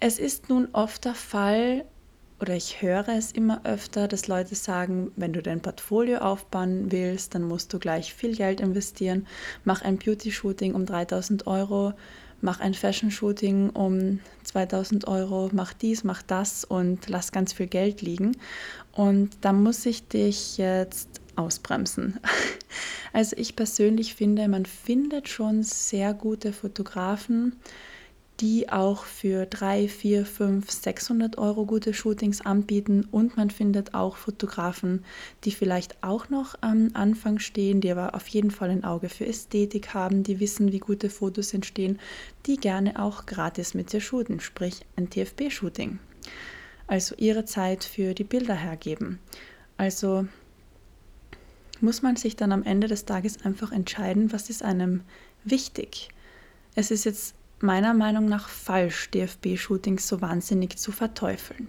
Es 0.00 0.18
ist 0.18 0.48
nun 0.48 0.68
oft 0.72 1.04
der 1.04 1.14
Fall, 1.14 1.84
oder 2.40 2.54
ich 2.54 2.82
höre 2.82 3.08
es 3.08 3.32
immer 3.32 3.64
öfter, 3.64 4.06
dass 4.06 4.28
Leute 4.28 4.54
sagen, 4.54 5.10
wenn 5.16 5.32
du 5.32 5.42
dein 5.42 5.60
Portfolio 5.60 6.18
aufbauen 6.18 6.92
willst, 6.92 7.34
dann 7.34 7.42
musst 7.42 7.72
du 7.72 7.80
gleich 7.80 8.14
viel 8.14 8.36
Geld 8.36 8.60
investieren. 8.60 9.26
Mach 9.64 9.82
ein 9.82 9.98
Beauty-Shooting 9.98 10.74
um 10.74 10.86
3000 10.86 11.48
Euro, 11.48 11.94
mach 12.40 12.60
ein 12.60 12.74
Fashion-Shooting 12.74 13.70
um 13.70 14.20
2000 14.44 15.08
Euro, 15.08 15.50
mach 15.52 15.72
dies, 15.72 16.04
mach 16.04 16.22
das 16.22 16.64
und 16.64 17.08
lass 17.08 17.32
ganz 17.32 17.52
viel 17.52 17.66
Geld 17.66 18.02
liegen. 18.02 18.36
Und 18.92 19.30
da 19.40 19.52
muss 19.52 19.84
ich 19.84 20.06
dich 20.06 20.58
jetzt 20.58 21.08
ausbremsen. 21.34 22.20
Also 23.12 23.36
ich 23.36 23.56
persönlich 23.56 24.14
finde, 24.14 24.48
man 24.48 24.66
findet 24.66 25.28
schon 25.28 25.62
sehr 25.62 26.14
gute 26.14 26.52
Fotografen, 26.52 27.56
die 28.40 28.68
auch 28.68 29.04
für 29.04 29.46
3, 29.46 29.88
4, 29.88 30.24
5, 30.24 30.70
600 30.70 31.38
Euro 31.38 31.66
gute 31.66 31.92
Shootings 31.92 32.40
anbieten. 32.40 33.06
Und 33.10 33.36
man 33.36 33.50
findet 33.50 33.94
auch 33.94 34.16
Fotografen, 34.16 35.04
die 35.44 35.50
vielleicht 35.50 36.02
auch 36.02 36.28
noch 36.28 36.54
am 36.60 36.90
Anfang 36.94 37.40
stehen, 37.40 37.80
die 37.80 37.90
aber 37.90 38.14
auf 38.14 38.28
jeden 38.28 38.50
Fall 38.50 38.70
ein 38.70 38.84
Auge 38.84 39.08
für 39.08 39.26
Ästhetik 39.26 39.92
haben, 39.92 40.22
die 40.22 40.38
wissen, 40.38 40.70
wie 40.72 40.78
gute 40.78 41.10
Fotos 41.10 41.52
entstehen, 41.52 41.98
die 42.46 42.56
gerne 42.56 43.02
auch 43.02 43.26
gratis 43.26 43.74
mit 43.74 43.92
dir 43.92 44.00
shooten, 44.00 44.38
sprich 44.40 44.86
ein 44.96 45.10
TFB-Shooting. 45.10 45.98
Also 46.86 47.14
ihre 47.16 47.44
Zeit 47.44 47.84
für 47.84 48.14
die 48.14 48.24
Bilder 48.24 48.54
hergeben. 48.54 49.18
Also 49.76 50.26
muss 51.82 52.02
man 52.02 52.16
sich 52.16 52.36
dann 52.36 52.52
am 52.52 52.62
Ende 52.62 52.88
des 52.88 53.04
Tages 53.04 53.44
einfach 53.44 53.72
entscheiden, 53.72 54.32
was 54.32 54.50
ist 54.50 54.62
einem 54.62 55.02
wichtig. 55.44 56.08
Es 56.74 56.90
ist 56.90 57.04
jetzt 57.04 57.34
meiner 57.60 57.94
Meinung 57.94 58.26
nach 58.26 58.48
falsch, 58.48 59.10
DFB-Shootings 59.10 60.06
so 60.06 60.20
wahnsinnig 60.20 60.78
zu 60.78 60.92
verteufeln. 60.92 61.68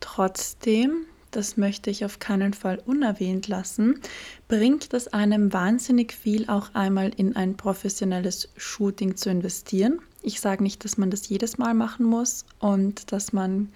Trotzdem, 0.00 1.06
das 1.30 1.56
möchte 1.56 1.90
ich 1.90 2.04
auf 2.04 2.18
keinen 2.18 2.54
Fall 2.54 2.82
unerwähnt 2.84 3.48
lassen, 3.48 4.00
bringt 4.48 4.92
es 4.94 5.08
einem 5.08 5.52
wahnsinnig 5.52 6.12
viel, 6.12 6.48
auch 6.48 6.74
einmal 6.74 7.10
in 7.16 7.36
ein 7.36 7.56
professionelles 7.56 8.48
Shooting 8.56 9.16
zu 9.16 9.30
investieren. 9.30 10.00
Ich 10.22 10.40
sage 10.40 10.62
nicht, 10.62 10.84
dass 10.84 10.98
man 10.98 11.10
das 11.10 11.28
jedes 11.28 11.58
Mal 11.58 11.74
machen 11.74 12.06
muss 12.06 12.44
und 12.58 13.12
dass 13.12 13.32
man 13.32 13.68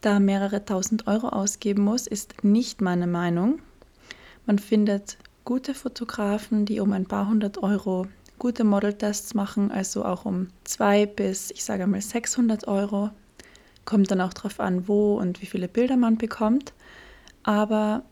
da 0.00 0.20
mehrere 0.20 0.64
tausend 0.64 1.06
Euro 1.06 1.28
ausgeben 1.28 1.82
muss, 1.82 2.06
ist 2.06 2.44
nicht 2.44 2.80
meine 2.80 3.06
Meinung. 3.06 3.60
Man 4.48 4.58
findet 4.58 5.18
gute 5.44 5.74
Fotografen, 5.74 6.64
die 6.64 6.80
um 6.80 6.94
ein 6.94 7.04
paar 7.04 7.28
hundert 7.28 7.62
Euro 7.62 8.06
gute 8.38 8.64
Modeltests 8.64 9.34
machen, 9.34 9.70
also 9.70 10.06
auch 10.06 10.24
um 10.24 10.48
zwei 10.64 11.04
bis, 11.04 11.50
ich 11.50 11.62
sage 11.64 11.86
mal, 11.86 12.00
600 12.00 12.66
Euro. 12.66 13.10
Kommt 13.84 14.10
dann 14.10 14.22
auch 14.22 14.32
darauf 14.32 14.58
an, 14.58 14.88
wo 14.88 15.18
und 15.18 15.42
wie 15.42 15.46
viele 15.46 15.68
Bilder 15.68 15.98
man 15.98 16.16
bekommt. 16.16 16.72
Aber 17.42 18.04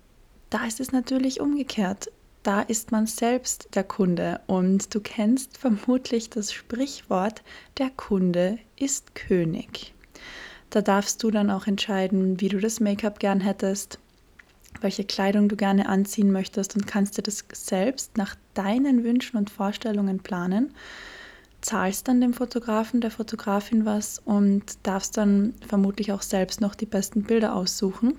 da 0.50 0.66
ist 0.66 0.78
es 0.78 0.93
natürlich 0.93 1.40
umgekehrt. 1.40 2.12
Da 2.43 2.61
ist 2.61 2.93
man 2.93 3.07
selbst 3.07 3.71
der 3.75 3.85
Kunde 3.85 4.40
und 4.47 4.95
du 4.95 5.00
kennst 5.00 5.57
vermutlich 5.57 6.28
das 6.28 6.52
Sprichwort, 6.52 7.43
der 7.78 7.88
Kunde 7.88 8.59
ist 8.78 9.14
König. 9.14 9.95
Da 10.69 10.83
darfst 10.83 11.23
du 11.23 11.31
dann 11.31 11.50
auch 11.50 11.66
entscheiden, 11.66 12.43
wie 12.43 12.50
du 12.50 12.59
das 12.59 12.78
Make-up 12.78 13.21
gern 13.21 13.40
hättest, 13.40 14.00
welche 14.83 15.04
Kleidung 15.04 15.49
du 15.49 15.56
gerne 15.56 15.88
anziehen 15.88 16.33
möchtest 16.33 16.75
und 16.76 16.87
kannst 16.87 17.18
dir 17.18 17.23
das 17.23 17.45
selbst 17.52 18.16
nach 18.16 18.37
deinen 18.54 19.04
Wünschen 19.04 19.37
und 19.37 19.50
Vorstellungen 19.50 20.21
planen. 20.21 20.73
Zahlst 21.61 22.06
dann 22.09 22.21
dem 22.21 22.35
Fotografen, 22.35 23.00
der 23.00 23.11
Fotografin 23.11 23.85
was 23.85 24.21
und 24.25 24.62
darfst 24.83 25.16
dann 25.16 25.54
vermutlich 25.66 26.12
auch 26.12 26.23
selbst 26.23 26.61
noch 26.61 26.75
die 26.75 26.87
besten 26.87 27.25
Bilder 27.25 27.54
aussuchen 27.54 28.14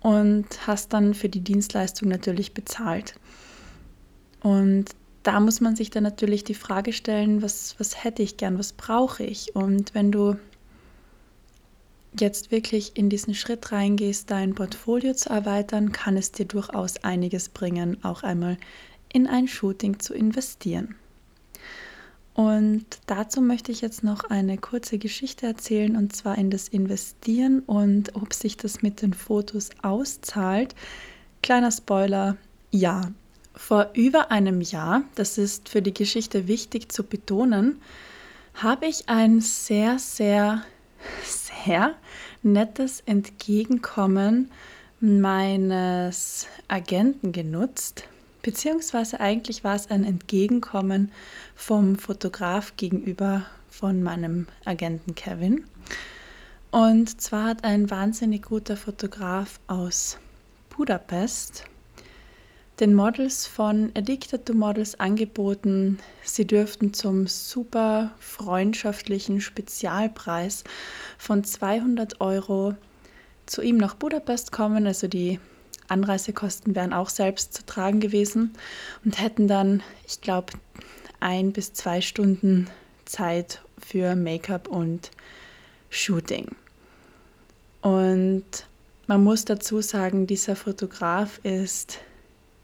und 0.00 0.46
hast 0.66 0.92
dann 0.92 1.14
für 1.14 1.28
die 1.28 1.40
Dienstleistung 1.40 2.08
natürlich 2.08 2.54
bezahlt. 2.54 3.14
Und 4.42 4.86
da 5.22 5.38
muss 5.40 5.60
man 5.60 5.76
sich 5.76 5.90
dann 5.90 6.02
natürlich 6.02 6.44
die 6.44 6.54
Frage 6.54 6.92
stellen, 6.92 7.42
was, 7.42 7.74
was 7.78 8.02
hätte 8.02 8.22
ich 8.22 8.38
gern, 8.38 8.58
was 8.58 8.72
brauche 8.72 9.22
ich? 9.22 9.54
Und 9.54 9.94
wenn 9.94 10.10
du 10.10 10.36
jetzt 12.18 12.50
wirklich 12.50 12.96
in 12.96 13.08
diesen 13.08 13.34
Schritt 13.34 13.72
reingehst, 13.72 14.30
dein 14.30 14.54
Portfolio 14.54 15.14
zu 15.14 15.30
erweitern, 15.30 15.92
kann 15.92 16.16
es 16.16 16.32
dir 16.32 16.46
durchaus 16.46 16.98
einiges 17.04 17.48
bringen, 17.48 18.02
auch 18.04 18.22
einmal 18.22 18.56
in 19.12 19.26
ein 19.26 19.48
Shooting 19.48 19.98
zu 19.98 20.14
investieren. 20.14 20.94
Und 22.34 22.86
dazu 23.06 23.42
möchte 23.42 23.72
ich 23.72 23.80
jetzt 23.80 24.02
noch 24.02 24.24
eine 24.24 24.56
kurze 24.56 24.98
Geschichte 24.98 25.46
erzählen, 25.46 25.96
und 25.96 26.14
zwar 26.14 26.38
in 26.38 26.50
das 26.50 26.68
Investieren 26.68 27.60
und 27.60 28.14
ob 28.14 28.32
sich 28.32 28.56
das 28.56 28.82
mit 28.82 29.02
den 29.02 29.12
Fotos 29.12 29.70
auszahlt. 29.82 30.74
Kleiner 31.42 31.70
Spoiler, 31.70 32.36
ja. 32.70 33.10
Vor 33.54 33.90
über 33.94 34.30
einem 34.30 34.60
Jahr, 34.60 35.02
das 35.16 35.36
ist 35.36 35.68
für 35.68 35.82
die 35.82 35.92
Geschichte 35.92 36.46
wichtig 36.48 36.90
zu 36.90 37.02
betonen, 37.02 37.80
habe 38.54 38.86
ich 38.86 39.08
ein 39.08 39.40
sehr, 39.40 39.98
sehr 39.98 40.62
sehr 41.64 41.94
nettes 42.42 43.02
Entgegenkommen 43.06 44.50
meines 45.00 46.46
Agenten 46.68 47.32
genutzt. 47.32 48.04
Beziehungsweise 48.42 49.20
eigentlich 49.20 49.64
war 49.64 49.74
es 49.74 49.90
ein 49.90 50.04
Entgegenkommen 50.04 51.12
vom 51.54 51.96
Fotograf 51.96 52.76
gegenüber 52.76 53.44
von 53.68 54.02
meinem 54.02 54.46
Agenten 54.64 55.14
Kevin. 55.14 55.64
Und 56.70 57.20
zwar 57.20 57.48
hat 57.48 57.64
ein 57.64 57.90
wahnsinnig 57.90 58.42
guter 58.42 58.76
Fotograf 58.76 59.60
aus 59.66 60.18
Budapest 60.70 61.64
den 62.80 62.94
Models 62.94 63.46
von 63.46 63.92
Addicted 63.94 64.46
to 64.46 64.54
Models 64.54 64.98
angeboten, 64.98 65.98
sie 66.22 66.46
dürften 66.46 66.94
zum 66.94 67.26
super 67.26 68.12
freundschaftlichen 68.18 69.40
Spezialpreis 69.40 70.64
von 71.18 71.44
200 71.44 72.20
Euro 72.20 72.74
zu 73.44 73.60
ihm 73.60 73.76
nach 73.76 73.94
Budapest 73.94 74.50
kommen. 74.50 74.86
Also 74.86 75.08
die 75.08 75.38
Anreisekosten 75.88 76.74
wären 76.74 76.94
auch 76.94 77.10
selbst 77.10 77.52
zu 77.52 77.66
tragen 77.66 78.00
gewesen 78.00 78.54
und 79.04 79.20
hätten 79.20 79.46
dann, 79.46 79.82
ich 80.06 80.22
glaube, 80.22 80.54
ein 81.20 81.52
bis 81.52 81.74
zwei 81.74 82.00
Stunden 82.00 82.70
Zeit 83.04 83.60
für 83.78 84.16
Make-up 84.16 84.68
und 84.68 85.10
Shooting. 85.90 86.48
Und 87.82 88.44
man 89.06 89.22
muss 89.22 89.44
dazu 89.44 89.82
sagen, 89.82 90.26
dieser 90.26 90.56
Fotograf 90.56 91.40
ist 91.42 91.98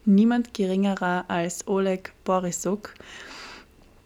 niemand 0.07 0.53
geringerer 0.53 1.25
als 1.27 1.67
Oleg 1.67 2.13
Borisuk. 2.23 2.93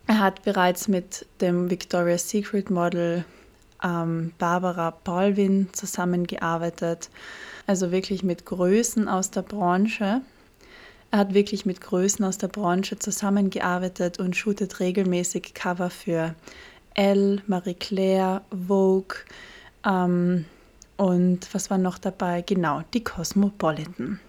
Er 0.07 0.19
hat 0.19 0.43
bereits 0.43 0.87
mit 0.87 1.25
dem 1.39 1.69
Victoria's 1.69 2.29
Secret 2.29 2.69
Model 2.69 3.23
ähm, 3.83 4.33
Barbara 4.37 4.91
Paulwin 4.91 5.69
zusammengearbeitet, 5.71 7.09
also 7.67 7.91
wirklich 7.91 8.23
mit 8.23 8.45
Größen 8.45 9.07
aus 9.07 9.31
der 9.31 9.43
Branche. 9.43 10.21
Er 11.11 11.19
hat 11.19 11.33
wirklich 11.33 11.65
mit 11.65 11.81
Größen 11.81 12.23
aus 12.25 12.37
der 12.37 12.47
Branche 12.47 12.97
zusammengearbeitet 12.97 14.19
und 14.19 14.35
shootet 14.35 14.79
regelmäßig 14.79 15.53
Cover 15.53 15.89
für 15.89 16.35
Elle, 16.93 17.41
Marie 17.47 17.73
Claire, 17.73 18.41
Vogue 18.67 19.17
ähm, 19.85 20.45
und 20.97 21.53
was 21.53 21.69
war 21.69 21.77
noch 21.77 21.97
dabei? 21.97 22.41
Genau, 22.41 22.81
die 22.93 23.03
Cosmopolitan. 23.03 24.19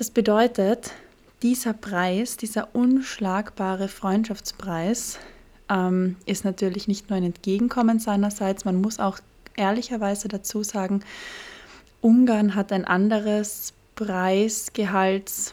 Das 0.00 0.10
bedeutet, 0.10 0.92
dieser 1.42 1.74
Preis, 1.74 2.38
dieser 2.38 2.74
unschlagbare 2.74 3.86
Freundschaftspreis, 3.86 5.18
ähm, 5.68 6.16
ist 6.24 6.46
natürlich 6.46 6.88
nicht 6.88 7.10
nur 7.10 7.18
ein 7.18 7.24
Entgegenkommen 7.24 7.98
seinerseits, 7.98 8.64
man 8.64 8.80
muss 8.80 8.98
auch 8.98 9.18
ehrlicherweise 9.58 10.28
dazu 10.28 10.62
sagen, 10.62 11.04
Ungarn 12.00 12.54
hat 12.54 12.72
ein 12.72 12.86
anderes 12.86 13.74
Preisgehalts, 13.94 15.52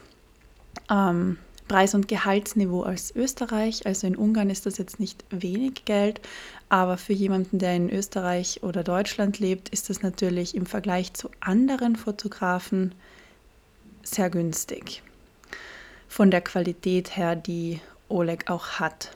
ähm, 0.90 1.38
Preis- 1.68 1.94
und 1.94 2.08
Gehaltsniveau 2.08 2.84
als 2.84 3.14
Österreich. 3.14 3.86
Also 3.86 4.08
in 4.08 4.16
Ungarn 4.16 4.50
ist 4.50 4.66
das 4.66 4.78
jetzt 4.78 5.02
nicht 5.02 5.26
wenig 5.30 5.84
Geld, 5.84 6.22
aber 6.70 6.96
für 6.96 7.12
jemanden, 7.12 7.60
der 7.60 7.76
in 7.76 7.90
Österreich 7.90 8.64
oder 8.64 8.86
Deutschland 8.86 9.40
lebt, 9.40 9.68
ist 9.68 9.90
das 9.90 10.04
natürlich 10.04 10.56
im 10.56 10.66
Vergleich 10.66 11.12
zu 11.12 11.30
anderen 11.42 11.98
Fotografen 11.98 12.94
sehr 14.14 14.30
günstig. 14.30 15.04
Von 16.08 16.32
der 16.32 16.42
Qualität 16.42 17.16
her, 17.18 17.36
die 17.36 17.80
Oleg 18.10 18.50
auch 18.50 18.80
hat. 18.80 19.12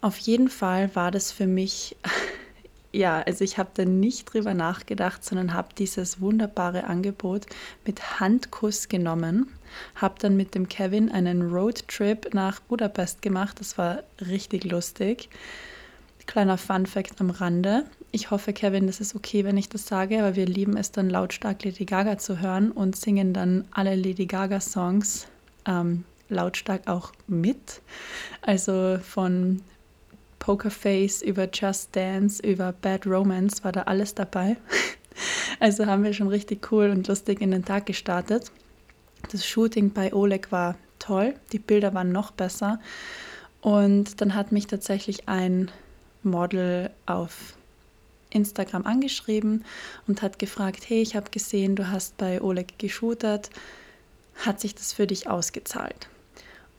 Auf 0.00 0.18
jeden 0.18 0.48
Fall 0.48 0.94
war 0.94 1.10
das 1.10 1.32
für 1.32 1.46
mich, 1.46 1.96
ja, 2.92 3.22
also 3.22 3.42
ich 3.44 3.58
habe 3.58 3.70
da 3.74 3.84
nicht 3.84 4.32
drüber 4.32 4.54
nachgedacht, 4.54 5.24
sondern 5.24 5.54
habe 5.54 5.68
dieses 5.76 6.20
wunderbare 6.20 6.84
Angebot 6.84 7.46
mit 7.84 8.20
Handkuss 8.20 8.88
genommen, 8.88 9.52
habe 9.94 10.16
dann 10.18 10.36
mit 10.36 10.54
dem 10.54 10.68
Kevin 10.68 11.10
einen 11.10 11.50
Roadtrip 11.50 12.34
nach 12.34 12.60
Budapest 12.60 13.22
gemacht. 13.22 13.58
Das 13.60 13.78
war 13.78 14.02
richtig 14.20 14.64
lustig. 14.64 15.28
Kleiner 16.26 16.58
Fun 16.58 16.86
fact 16.86 17.20
am 17.20 17.30
Rande. 17.30 17.84
Ich 18.10 18.30
hoffe, 18.30 18.52
Kevin, 18.52 18.86
das 18.86 19.00
ist 19.00 19.14
okay, 19.14 19.44
wenn 19.44 19.56
ich 19.56 19.68
das 19.68 19.86
sage, 19.86 20.18
aber 20.18 20.36
wir 20.36 20.46
lieben 20.46 20.76
es 20.76 20.90
dann 20.90 21.08
lautstark 21.08 21.64
Lady 21.64 21.84
Gaga 21.84 22.18
zu 22.18 22.40
hören 22.40 22.72
und 22.72 22.96
singen 22.96 23.32
dann 23.32 23.64
alle 23.70 23.94
Lady 23.94 24.26
Gaga 24.26 24.60
Songs 24.60 25.28
ähm, 25.66 26.04
lautstark 26.28 26.88
auch 26.88 27.12
mit. 27.26 27.80
Also 28.42 28.98
von 29.02 29.62
Poker 30.38 30.70
Face 30.70 31.22
über 31.22 31.48
Just 31.52 31.94
Dance 31.94 32.42
über 32.42 32.72
Bad 32.72 33.06
Romance 33.06 33.64
war 33.64 33.72
da 33.72 33.82
alles 33.82 34.14
dabei. 34.14 34.56
Also 35.60 35.86
haben 35.86 36.04
wir 36.04 36.12
schon 36.12 36.28
richtig 36.28 36.70
cool 36.70 36.90
und 36.90 37.08
lustig 37.08 37.40
in 37.40 37.50
den 37.50 37.64
Tag 37.64 37.86
gestartet. 37.86 38.52
Das 39.32 39.46
Shooting 39.46 39.90
bei 39.90 40.12
Oleg 40.12 40.52
war 40.52 40.76
toll, 40.98 41.34
die 41.52 41.58
Bilder 41.58 41.94
waren 41.94 42.12
noch 42.12 42.32
besser. 42.32 42.78
Und 43.62 44.20
dann 44.20 44.34
hat 44.34 44.52
mich 44.52 44.66
tatsächlich 44.66 45.26
ein 45.26 45.70
Model 46.26 46.90
auf 47.06 47.56
Instagram 48.30 48.84
angeschrieben 48.84 49.64
und 50.06 50.22
hat 50.22 50.38
gefragt, 50.38 50.88
hey, 50.88 51.00
ich 51.00 51.16
habe 51.16 51.30
gesehen, 51.30 51.76
du 51.76 51.88
hast 51.90 52.16
bei 52.16 52.40
Oleg 52.42 52.78
geshootet, 52.78 53.50
hat 54.44 54.60
sich 54.60 54.74
das 54.74 54.92
für 54.92 55.06
dich 55.06 55.28
ausgezahlt? 55.28 56.08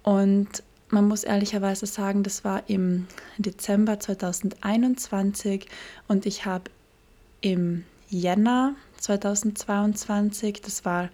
Und 0.03 0.63
man 0.89 1.07
muss 1.07 1.23
ehrlicherweise 1.23 1.85
sagen, 1.85 2.23
das 2.23 2.43
war 2.43 2.69
im 2.69 3.07
Dezember 3.37 3.99
2021 3.99 5.67
und 6.07 6.25
ich 6.25 6.45
habe 6.45 6.71
im 7.41 7.83
Jänner 8.09 8.75
2022, 8.99 10.61
das 10.61 10.85
war 10.85 11.09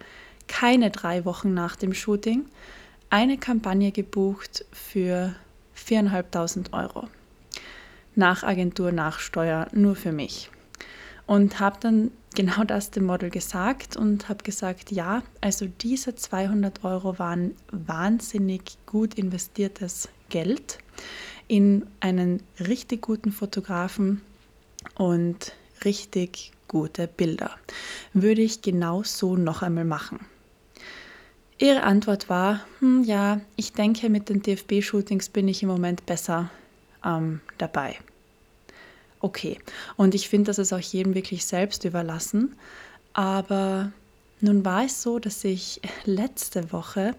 keine 0.46 0.90
drei 0.90 1.24
Wochen 1.24 1.54
nach 1.54 1.76
dem 1.76 1.94
Shooting, 1.94 2.46
eine 3.10 3.38
Kampagne 3.38 3.90
gebucht 3.90 4.64
für 4.72 5.34
4.500 5.76 6.72
Euro. 6.72 7.08
Nach 8.16 8.42
Agentur, 8.42 8.92
nach 8.92 9.18
Steuer, 9.18 9.68
nur 9.72 9.96
für 9.96 10.12
mich. 10.12 10.50
Und 11.26 11.60
habe 11.60 11.78
dann 11.80 12.10
genau 12.34 12.64
das 12.66 12.90
dem 12.90 13.06
Model 13.06 13.30
gesagt 13.30 13.96
und 13.96 14.28
habe 14.28 14.44
gesagt, 14.44 14.90
ja, 14.90 15.22
also 15.40 15.66
diese 15.80 16.14
200 16.14 16.84
Euro 16.84 17.18
waren 17.18 17.54
wahnsinnig 17.70 18.62
gut 18.86 19.14
investiertes 19.14 20.08
Geld 20.28 20.78
in 21.48 21.86
einen 22.00 22.42
richtig 22.58 23.02
guten 23.02 23.32
Fotografen 23.32 24.22
und 24.96 25.52
richtig 25.84 26.52
gute 26.68 27.06
Bilder. 27.06 27.50
Würde 28.12 28.42
ich 28.42 28.62
genau 28.62 29.02
so 29.02 29.36
noch 29.36 29.62
einmal 29.62 29.84
machen. 29.84 30.20
Ihre 31.58 31.84
Antwort 31.84 32.28
war, 32.28 32.60
hm, 32.80 33.04
ja, 33.04 33.40
ich 33.56 33.72
denke, 33.72 34.10
mit 34.10 34.28
den 34.28 34.42
DFB-Shootings 34.42 35.28
bin 35.28 35.46
ich 35.46 35.62
im 35.62 35.68
Moment 35.68 36.04
besser 36.04 36.50
ähm, 37.04 37.40
dabei 37.58 37.96
okay. 39.24 39.58
Und 39.96 40.14
ich 40.14 40.28
finde, 40.28 40.48
das 40.48 40.58
ist 40.58 40.72
auch 40.72 40.78
jedem 40.78 41.14
wirklich 41.14 41.46
selbst 41.46 41.84
überlassen. 41.84 42.54
Aber 43.14 43.90
nun 44.40 44.64
war 44.64 44.84
es 44.84 45.02
so, 45.02 45.18
dass 45.18 45.42
ich 45.44 45.80
letzte 46.04 46.70
Woche 46.72 47.14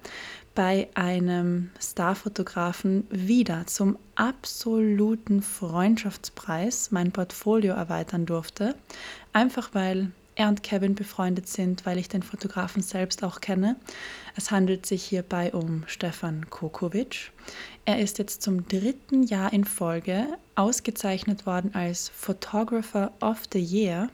bei 0.54 0.88
einem 0.94 1.72
Starfotografen 1.82 3.08
wieder 3.10 3.66
zum 3.66 3.98
absoluten 4.14 5.42
Freundschaftspreis 5.42 6.92
mein 6.92 7.12
Portfolio 7.12 7.74
erweitern 7.74 8.26
durfte. 8.26 8.76
Einfach 9.34 9.70
weil 9.74 10.12
er 10.36 10.50
und 10.50 10.64
Kevin 10.64 10.96
befreundet 10.96 11.48
sind, 11.48 11.86
weil 11.86 11.98
ich 11.98 12.10
den 12.10 12.22
Fotografen 12.22 12.82
selbst 12.82 13.24
auch 13.24 13.42
kenne. 13.42 13.78
Es 14.36 14.52
handelt 14.52 14.86
sich 14.86 15.04
hierbei 15.04 15.54
um 15.54 15.84
Stefan 15.88 16.50
Kokovic. 16.50 17.32
Er 17.86 18.00
ist 18.00 18.18
jetzt 18.18 18.42
zum 18.42 18.68
dritten 18.68 19.24
Jahr 19.24 19.54
in 19.54 19.64
Folge 19.64 20.26
ausgezeichnet 20.56 21.46
worden 21.46 21.76
als 21.76 22.10
Photographer 22.10 23.12
of 23.22 23.44
the 23.54 23.60
Year 23.60 24.10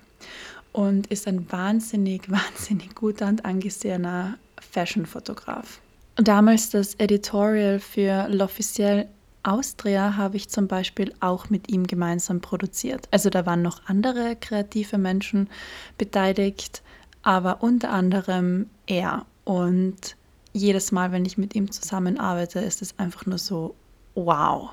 und 0.73 1.07
ist 1.07 1.25
ein 1.25 1.49
wahnsinnig, 1.51 2.29
wahnsinnig 2.29 2.93
guter 2.95 3.27
und 3.27 3.45
angesehener 3.45 4.37
Fashion-Fotograf. 4.59 5.79
Damals 6.17 6.69
das 6.69 6.95
Editorial 6.95 7.79
für 7.79 8.27
L'Officiel 8.27 9.07
Austria 9.43 10.17
habe 10.17 10.37
ich 10.37 10.49
zum 10.49 10.67
Beispiel 10.67 11.13
auch 11.19 11.49
mit 11.49 11.71
ihm 11.71 11.87
gemeinsam 11.87 12.41
produziert. 12.41 13.07
Also 13.09 13.29
da 13.29 13.45
waren 13.45 13.61
noch 13.61 13.81
andere 13.87 14.35
kreative 14.35 14.97
Menschen 14.97 15.49
beteiligt, 15.97 16.83
aber 17.23 17.63
unter 17.63 17.89
anderem 17.91 18.69
er. 18.85 19.25
Und 19.43 20.15
jedes 20.53 20.91
Mal, 20.91 21.11
wenn 21.11 21.25
ich 21.25 21.37
mit 21.37 21.55
ihm 21.55 21.71
zusammenarbeite, 21.71 22.59
ist 22.59 22.81
es 22.81 22.97
einfach 22.99 23.25
nur 23.25 23.37
so, 23.37 23.75
wow. 24.15 24.69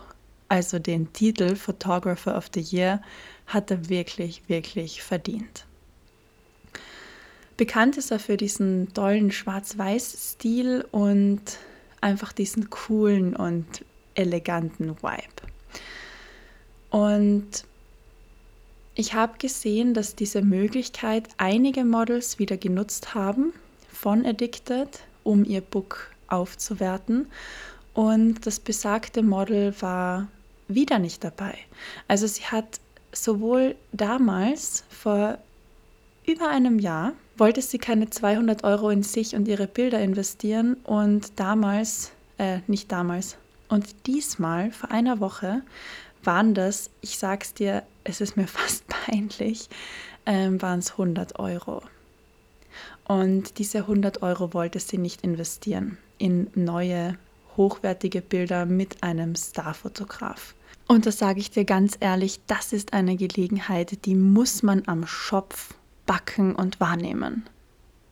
Also 0.49 0.78
den 0.78 1.12
Titel 1.12 1.56
Photographer 1.56 2.37
of 2.37 2.50
the 2.54 2.61
Year 2.61 3.02
hat 3.47 3.71
er 3.71 3.88
wirklich, 3.88 4.43
wirklich 4.49 5.02
verdient. 5.02 5.67
Bekannt 7.56 7.97
ist 7.97 8.10
er 8.10 8.19
für 8.19 8.36
diesen 8.36 8.93
tollen 8.95 9.32
Schwarz-Weiß-Stil 9.32 10.86
und 10.91 11.43
einfach 12.00 12.32
diesen 12.32 12.71
coolen 12.71 13.34
und 13.34 13.84
eleganten 14.14 14.97
Vibe. 15.02 15.49
Und 16.91 17.64
ich 18.95 19.14
habe 19.14 19.38
gesehen, 19.38 19.95
dass 19.95 20.14
diese 20.14 20.43
Möglichkeit 20.43 21.28
einige 21.36 21.84
Models 21.84 22.38
wieder 22.38 22.56
genutzt 22.56 23.14
haben 23.14 23.52
von 23.93 24.25
Addicted, 24.25 25.00
um 25.28 25.45
ihr 25.45 25.60
Book 25.60 26.10
aufzuwerten. 26.28 27.26
Und 27.93 28.47
das 28.47 28.60
besagte 28.60 29.23
Model 29.23 29.75
war 29.80 30.28
wieder 30.69 30.99
nicht 30.99 31.23
dabei. 31.23 31.54
Also 32.06 32.26
sie 32.26 32.45
hat 32.45 32.80
sowohl 33.12 33.75
damals 33.93 34.84
vor 34.88 35.38
über 36.26 36.49
einem 36.49 36.78
Jahr 36.78 37.12
wollte 37.38 37.62
sie 37.62 37.78
keine 37.78 38.10
200 38.10 38.64
Euro 38.64 38.91
in 38.91 39.02
sich 39.02 39.34
und 39.34 39.49
ihre 39.49 39.67
Bilder 39.67 40.00
investieren 40.00 40.75
und 40.84 41.38
damals, 41.38 42.10
äh, 42.38 42.58
nicht 42.67 42.91
damals, 42.91 43.36
und 43.69 44.06
diesmal, 44.06 44.73
vor 44.73 44.91
einer 44.91 45.21
Woche, 45.21 45.62
waren 46.25 46.52
das, 46.54 46.91
ich 47.00 47.17
sag's 47.19 47.54
dir, 47.54 47.84
es 48.04 48.21
ist 48.21 48.36
mir 48.36 48.47
fast 48.58 48.86
peinlich, 48.88 49.69
ähm, 50.26 50.60
waren 50.60 50.80
es 50.80 50.93
100 50.93 51.38
Euro. 51.38 51.82
Und 53.08 53.58
diese 53.58 53.78
100 53.78 54.23
Euro 54.23 54.54
wollte 54.54 54.78
sie 54.78 54.99
nicht 54.99 55.23
investieren 55.23 55.97
in 56.18 56.49
neue, 56.54 57.16
hochwertige 57.56 58.21
Bilder 58.21 58.66
mit 58.66 59.02
einem 59.02 59.34
Starfotograf. 59.34 60.54
Und 60.86 61.06
das 61.06 61.18
sage 61.18 61.40
ich 61.40 61.50
dir 61.50 61.64
ganz 61.64 61.97
ehrlich, 62.00 62.40
das 62.47 62.73
ist 62.73 62.92
eine 62.92 63.16
Gelegenheit, 63.16 64.04
die 64.04 64.14
muss 64.14 64.62
man 64.62 64.82
am 64.86 65.06
Schopf 65.06 65.75
backen 66.06 66.54
und 66.54 66.80
wahrnehmen. 66.80 67.44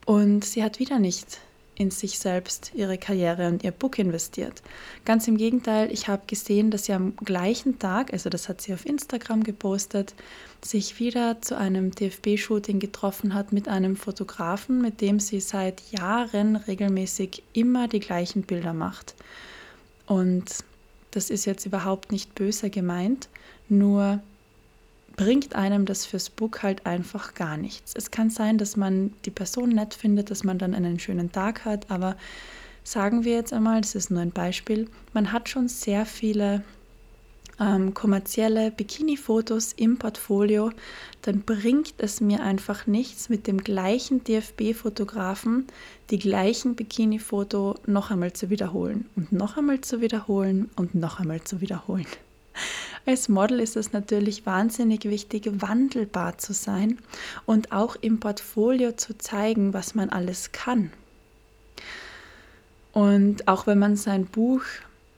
Und 0.07 0.45
sie 0.45 0.63
hat 0.63 0.79
wieder 0.79 0.99
nicht 0.99 1.41
in 1.77 1.91
sich 1.91 2.19
selbst, 2.19 2.73
ihre 2.75 2.99
Karriere 2.99 3.49
und 3.49 3.63
ihr 3.63 3.71
Book 3.71 3.99
investiert. 3.99 4.63
Ganz 5.05 5.29
im 5.29 5.37
Gegenteil, 5.37 5.93
ich 5.93 6.09
habe 6.09 6.23
gesehen, 6.27 6.71
dass 6.71 6.87
sie 6.87 6.95
am 6.95 7.15
gleichen 7.17 7.79
Tag, 7.79 8.13
also 8.13 8.31
das 8.31 8.49
hat 8.49 8.61
sie 8.61 8.73
auf 8.73 8.87
Instagram 8.87 9.45
gepostet, 9.45 10.15
sich 10.63 10.99
wieder 10.99 11.41
zu 11.43 11.57
einem 11.57 11.91
DFB-Shooting 11.91 12.79
getroffen 12.81 13.35
hat 13.35 13.53
mit 13.53 13.69
einem 13.69 13.97
Fotografen, 13.97 14.81
mit 14.81 15.01
dem 15.01 15.21
sie 15.21 15.41
seit 15.41 15.83
Jahren 15.93 16.57
regelmäßig 16.57 17.43
immer 17.53 17.89
die 17.89 18.01
gleichen 18.01 18.43
Bilder 18.43 18.73
macht. 18.73 19.15
Und 20.07 20.65
das 21.11 21.31
ist 21.31 21.45
jetzt 21.45 21.67
überhaupt 21.67 22.11
nicht 22.11 22.35
böse 22.35 22.71
gemeint, 22.71 23.29
nur 23.69 24.21
bringt 25.17 25.55
einem 25.55 25.87
das 25.87 26.07
fürs 26.07 26.31
Book 26.31 26.63
halt 26.63 26.87
einfach 26.87 27.35
gar 27.35 27.57
nichts. 27.57 27.95
Es 27.97 28.11
kann 28.11 28.31
sein, 28.31 28.59
dass 28.59 28.77
man 28.77 29.13
die 29.25 29.31
Person 29.31 29.71
nett 29.71 29.95
findet, 29.95 30.31
dass 30.31 30.45
man 30.45 30.59
dann 30.59 30.75
einen 30.75 30.99
schönen 30.99 31.33
Tag 31.33 31.65
hat, 31.65 31.91
aber 31.91 32.17
sagen 32.85 33.25
wir 33.25 33.35
jetzt 33.35 33.53
einmal, 33.53 33.81
das 33.81 33.95
ist 33.95 34.11
nur 34.11 34.21
ein 34.21 34.31
Beispiel, 34.31 34.89
man 35.13 35.33
hat 35.33 35.49
schon 35.49 35.69
sehr 35.69 36.07
viele 36.07 36.63
ähm, 37.59 37.95
kommerzielle 37.95 38.71
Bikini-Fotos 38.71 39.73
im 39.73 39.99
Portfolio, 39.99 40.71
dann 41.23 41.41
bringt 41.41 41.95
es 41.99 42.21
mir 42.21 42.43
einfach 42.43 42.87
nichts, 42.87 43.29
mit 43.29 43.47
dem 43.47 43.59
gleichen 43.59 44.23
DFB-Fotografen 44.25 45.67
die 46.11 46.19
gleichen 46.19 46.77
Bikini-Foto 46.77 47.77
noch 47.87 48.11
einmal 48.11 48.33
zu 48.35 48.51
wiederholen 48.51 49.09
und 49.17 49.33
noch 49.33 49.57
einmal 49.57 49.81
zu 49.81 50.01
wiederholen 50.01 50.71
und 50.77 50.95
noch 50.95 51.19
einmal 51.21 51.43
zu 51.43 51.61
wiederholen. 51.61 52.07
Als 53.07 53.29
Model 53.29 53.61
ist 53.61 53.77
es 53.77 53.93
natürlich 53.93 54.47
wahnsinnig 54.47 55.05
wichtig, 55.05 55.49
wandelbar 55.61 56.39
zu 56.39 56.53
sein 56.53 56.99
und 57.47 57.71
auch 57.71 57.95
im 58.01 58.19
Portfolio 58.19 58.93
zu 58.93 59.17
zeigen, 59.17 59.73
was 59.73 59.95
man 59.95 60.11
alles 60.11 60.51
kann. 60.51 60.91
Und 62.93 63.47
auch 63.47 63.69
wenn 63.69 63.79
man 63.79 63.95
sein 63.95 64.27
Buch 64.27 64.63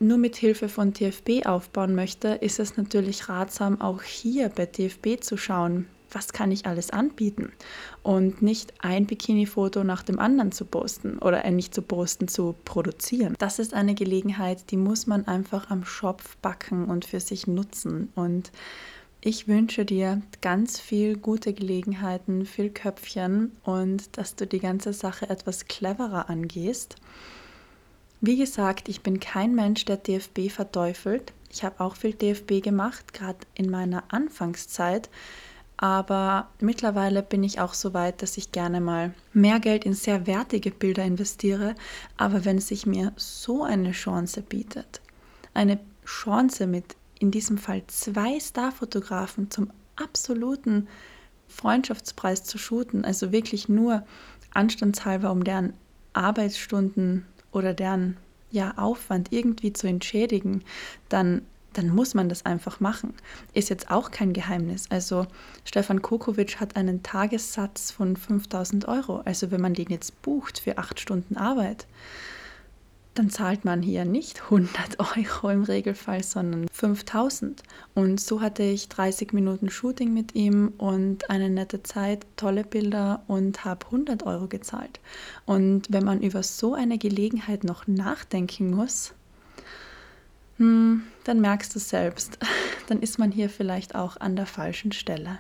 nur 0.00 0.18
mit 0.18 0.36
Hilfe 0.36 0.68
von 0.68 0.92
TFB 0.92 1.46
aufbauen 1.46 1.94
möchte, 1.94 2.28
ist 2.28 2.60
es 2.60 2.76
natürlich 2.76 3.30
ratsam, 3.30 3.80
auch 3.80 4.02
hier 4.02 4.50
bei 4.50 4.66
TFB 4.66 5.20
zu 5.20 5.38
schauen, 5.38 5.86
was 6.10 6.32
kann 6.32 6.50
ich 6.50 6.66
alles 6.66 6.90
anbieten 6.90 7.52
und 8.02 8.42
nicht 8.42 8.72
ein 8.80 9.06
Bikini-Foto 9.06 9.84
nach 9.84 10.02
dem 10.02 10.18
anderen 10.18 10.52
zu 10.52 10.64
posten 10.64 11.18
oder 11.18 11.44
äh, 11.44 11.50
nicht 11.50 11.74
zu 11.74 11.82
posten, 11.82 12.28
zu 12.28 12.54
produzieren. 12.64 13.34
Das 13.38 13.58
ist 13.58 13.74
eine 13.74 13.94
Gelegenheit, 13.94 14.70
die 14.70 14.76
muss 14.76 15.06
man 15.06 15.26
einfach 15.26 15.70
am 15.70 15.84
Schopf 15.84 16.36
backen 16.38 16.86
und 16.86 17.04
für 17.04 17.20
sich 17.20 17.46
nutzen. 17.46 18.12
Und 18.14 18.50
ich 19.20 19.48
wünsche 19.48 19.84
dir 19.84 20.22
ganz 20.40 20.78
viel 20.78 21.16
gute 21.16 21.52
Gelegenheiten, 21.52 22.46
viel 22.46 22.70
Köpfchen 22.70 23.56
und 23.64 24.16
dass 24.16 24.36
du 24.36 24.46
die 24.46 24.60
ganze 24.60 24.92
Sache 24.92 25.28
etwas 25.28 25.66
cleverer 25.66 26.30
angehst. 26.30 26.96
Wie 28.20 28.36
gesagt, 28.36 28.88
ich 28.88 29.02
bin 29.02 29.20
kein 29.20 29.54
Mensch, 29.54 29.84
der 29.84 29.96
DFB 29.96 30.50
verteufelt. 30.50 31.32
Ich 31.50 31.64
habe 31.64 31.80
auch 31.80 31.96
viel 31.96 32.14
DFB 32.14 32.62
gemacht, 32.62 33.12
gerade 33.12 33.38
in 33.54 33.70
meiner 33.70 34.04
Anfangszeit. 34.08 35.08
Aber 35.80 36.48
mittlerweile 36.60 37.22
bin 37.22 37.44
ich 37.44 37.60
auch 37.60 37.72
so 37.72 37.94
weit, 37.94 38.20
dass 38.20 38.36
ich 38.36 38.50
gerne 38.50 38.80
mal 38.80 39.14
mehr 39.32 39.60
Geld 39.60 39.86
in 39.86 39.94
sehr 39.94 40.26
wertige 40.26 40.72
Bilder 40.72 41.04
investiere. 41.04 41.76
Aber 42.16 42.44
wenn 42.44 42.58
sich 42.58 42.84
mir 42.84 43.12
so 43.16 43.62
eine 43.62 43.92
Chance 43.92 44.42
bietet, 44.42 45.00
eine 45.54 45.78
Chance 46.04 46.66
mit 46.66 46.96
in 47.20 47.30
diesem 47.30 47.58
Fall 47.58 47.82
zwei 47.86 48.40
Starfotografen 48.40 49.50
zum 49.50 49.70
absoluten 49.94 50.88
Freundschaftspreis 51.46 52.44
zu 52.44 52.58
shooten, 52.58 53.04
also 53.04 53.30
wirklich 53.30 53.68
nur 53.68 54.04
anstandshalber, 54.52 55.30
um 55.30 55.44
deren 55.44 55.74
Arbeitsstunden 56.12 57.24
oder 57.52 57.72
deren 57.72 58.16
ja, 58.50 58.76
Aufwand 58.76 59.32
irgendwie 59.32 59.72
zu 59.72 59.86
entschädigen, 59.86 60.64
dann, 61.08 61.42
dann 61.78 61.94
muss 61.94 62.12
man 62.12 62.28
das 62.28 62.44
einfach 62.44 62.80
machen. 62.80 63.14
Ist 63.54 63.70
jetzt 63.70 63.88
auch 63.88 64.10
kein 64.10 64.32
Geheimnis. 64.32 64.86
Also 64.90 65.28
Stefan 65.64 66.02
Kokovic 66.02 66.58
hat 66.58 66.74
einen 66.74 67.04
Tagessatz 67.04 67.92
von 67.92 68.16
5000 68.16 68.88
Euro. 68.88 69.22
Also 69.24 69.52
wenn 69.52 69.60
man 69.60 69.74
den 69.74 69.86
jetzt 69.88 70.20
bucht 70.22 70.58
für 70.58 70.76
acht 70.78 70.98
Stunden 70.98 71.36
Arbeit, 71.36 71.86
dann 73.14 73.30
zahlt 73.30 73.64
man 73.64 73.80
hier 73.80 74.04
nicht 74.04 74.42
100 74.42 74.98
Euro 75.16 75.50
im 75.50 75.62
Regelfall, 75.62 76.24
sondern 76.24 76.66
5000. 76.72 77.62
Und 77.94 78.20
so 78.20 78.40
hatte 78.40 78.64
ich 78.64 78.88
30 78.88 79.32
Minuten 79.32 79.70
Shooting 79.70 80.12
mit 80.12 80.34
ihm 80.34 80.72
und 80.78 81.30
eine 81.30 81.48
nette 81.48 81.84
Zeit, 81.84 82.26
tolle 82.34 82.64
Bilder 82.64 83.22
und 83.28 83.64
habe 83.64 83.86
100 83.86 84.24
Euro 84.24 84.48
gezahlt. 84.48 84.98
Und 85.46 85.86
wenn 85.90 86.04
man 86.04 86.22
über 86.22 86.42
so 86.42 86.74
eine 86.74 86.98
Gelegenheit 86.98 87.62
noch 87.62 87.86
nachdenken 87.86 88.72
muss, 88.72 89.14
hm, 90.58 91.02
dann 91.24 91.40
merkst 91.40 91.74
du 91.74 91.78
selbst, 91.78 92.38
dann 92.88 93.00
ist 93.00 93.18
man 93.18 93.32
hier 93.32 93.50
vielleicht 93.50 93.94
auch 93.94 94.18
an 94.18 94.36
der 94.36 94.46
falschen 94.46 94.92
Stelle. 94.92 95.38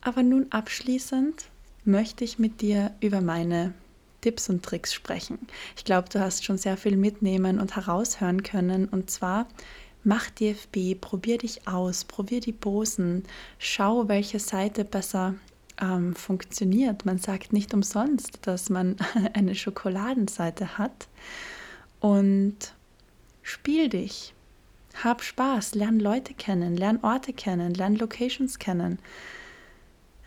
Aber 0.00 0.22
nun 0.22 0.46
abschließend 0.50 1.44
möchte 1.84 2.24
ich 2.24 2.38
mit 2.38 2.60
dir 2.60 2.92
über 3.00 3.20
meine 3.20 3.74
Tipps 4.20 4.48
und 4.48 4.64
Tricks 4.64 4.92
sprechen. 4.94 5.38
Ich 5.76 5.84
glaube, 5.84 6.08
du 6.08 6.20
hast 6.20 6.44
schon 6.44 6.58
sehr 6.58 6.76
viel 6.76 6.96
mitnehmen 6.96 7.60
und 7.60 7.76
heraushören 7.76 8.42
können. 8.42 8.88
Und 8.88 9.10
zwar, 9.10 9.46
mach 10.04 10.30
DFB, 10.30 11.00
probier 11.00 11.38
dich 11.38 11.66
aus, 11.68 12.04
probier 12.04 12.40
die 12.40 12.52
Posen, 12.52 13.24
schau, 13.58 14.08
welche 14.08 14.38
Seite 14.38 14.84
besser 14.84 15.34
ähm, 15.80 16.14
funktioniert. 16.14 17.04
Man 17.06 17.18
sagt 17.18 17.52
nicht 17.52 17.72
umsonst, 17.74 18.38
dass 18.42 18.70
man 18.70 18.96
eine 19.34 19.54
Schokoladenseite 19.54 20.78
hat. 20.78 21.08
Und 22.00 22.74
spiel 23.48 23.88
dich. 23.88 24.34
Hab 25.02 25.22
Spaß, 25.22 25.74
lern 25.74 26.00
Leute 26.00 26.34
kennen, 26.34 26.76
lern 26.76 26.98
Orte 27.02 27.32
kennen, 27.32 27.74
lern 27.74 27.96
Locations 27.96 28.58
kennen. 28.58 28.98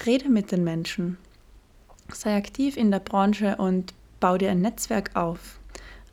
Rede 0.05 0.29
mit 0.29 0.51
den 0.51 0.63
Menschen 0.63 1.17
sei 2.15 2.35
aktiv 2.35 2.77
in 2.77 2.91
der 2.91 2.99
Branche 2.99 3.55
und 3.57 3.93
bau 4.19 4.37
dir 4.37 4.51
ein 4.51 4.61
Netzwerk 4.61 5.15
auf. 5.15 5.59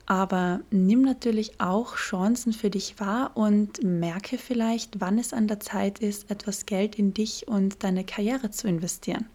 Aber 0.05 0.61
nimm 0.71 1.03
natürlich 1.03 1.59
auch 1.61 1.95
Chancen 1.95 2.51
für 2.53 2.69
dich 2.69 2.99
wahr 2.99 3.31
und 3.35 3.83
merke 3.83 4.37
vielleicht, 4.37 4.99
wann 4.99 5.19
es 5.19 5.33
an 5.33 5.47
der 5.47 5.59
Zeit 5.59 5.99
ist, 5.99 6.31
etwas 6.31 6.65
Geld 6.65 6.97
in 6.97 7.13
dich 7.13 7.47
und 7.47 7.83
deine 7.83 8.03
Karriere 8.03 8.49
zu 8.49 8.67
investieren. 8.67 9.27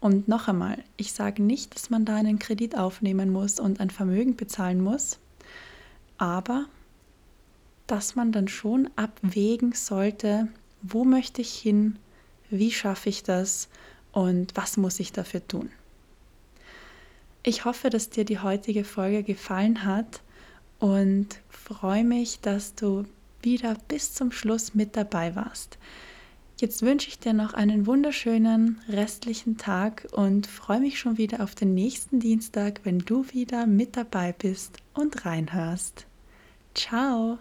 Und 0.00 0.26
noch 0.26 0.48
einmal, 0.48 0.82
ich 0.96 1.12
sage 1.12 1.42
nicht, 1.42 1.74
dass 1.74 1.90
man 1.90 2.04
da 2.04 2.16
einen 2.16 2.38
Kredit 2.38 2.76
aufnehmen 2.76 3.30
muss 3.30 3.60
und 3.60 3.80
ein 3.80 3.90
Vermögen 3.90 4.36
bezahlen 4.36 4.80
muss, 4.80 5.18
aber 6.16 6.66
dass 7.88 8.14
man 8.14 8.30
dann 8.30 8.46
schon 8.46 8.88
abwägen 8.94 9.72
sollte, 9.72 10.46
wo 10.82 11.04
möchte 11.04 11.42
ich 11.42 11.54
hin, 11.54 11.98
wie 12.50 12.70
schaffe 12.70 13.08
ich 13.08 13.24
das 13.24 13.68
und 14.12 14.56
was 14.56 14.76
muss 14.76 15.00
ich 15.00 15.12
dafür 15.12 15.46
tun. 15.46 15.70
Ich 17.42 17.64
hoffe, 17.64 17.90
dass 17.90 18.10
dir 18.10 18.24
die 18.24 18.38
heutige 18.38 18.84
Folge 18.84 19.22
gefallen 19.22 19.84
hat 19.84 20.20
und 20.78 21.40
freue 21.48 22.04
mich, 22.04 22.40
dass 22.40 22.74
du 22.74 23.04
wieder 23.42 23.76
bis 23.88 24.14
zum 24.14 24.32
Schluss 24.32 24.74
mit 24.74 24.96
dabei 24.96 25.34
warst. 25.34 25.78
Jetzt 26.60 26.82
wünsche 26.82 27.08
ich 27.08 27.20
dir 27.20 27.32
noch 27.32 27.54
einen 27.54 27.86
wunderschönen 27.86 28.80
restlichen 28.88 29.58
Tag 29.58 30.08
und 30.10 30.48
freue 30.48 30.80
mich 30.80 30.98
schon 30.98 31.16
wieder 31.16 31.42
auf 31.42 31.54
den 31.54 31.72
nächsten 31.72 32.18
Dienstag, 32.18 32.80
wenn 32.82 32.98
du 32.98 33.24
wieder 33.30 33.66
mit 33.66 33.96
dabei 33.96 34.32
bist 34.32 34.78
und 34.92 35.24
reinhörst. 35.24 36.06
Ciao! 36.74 37.38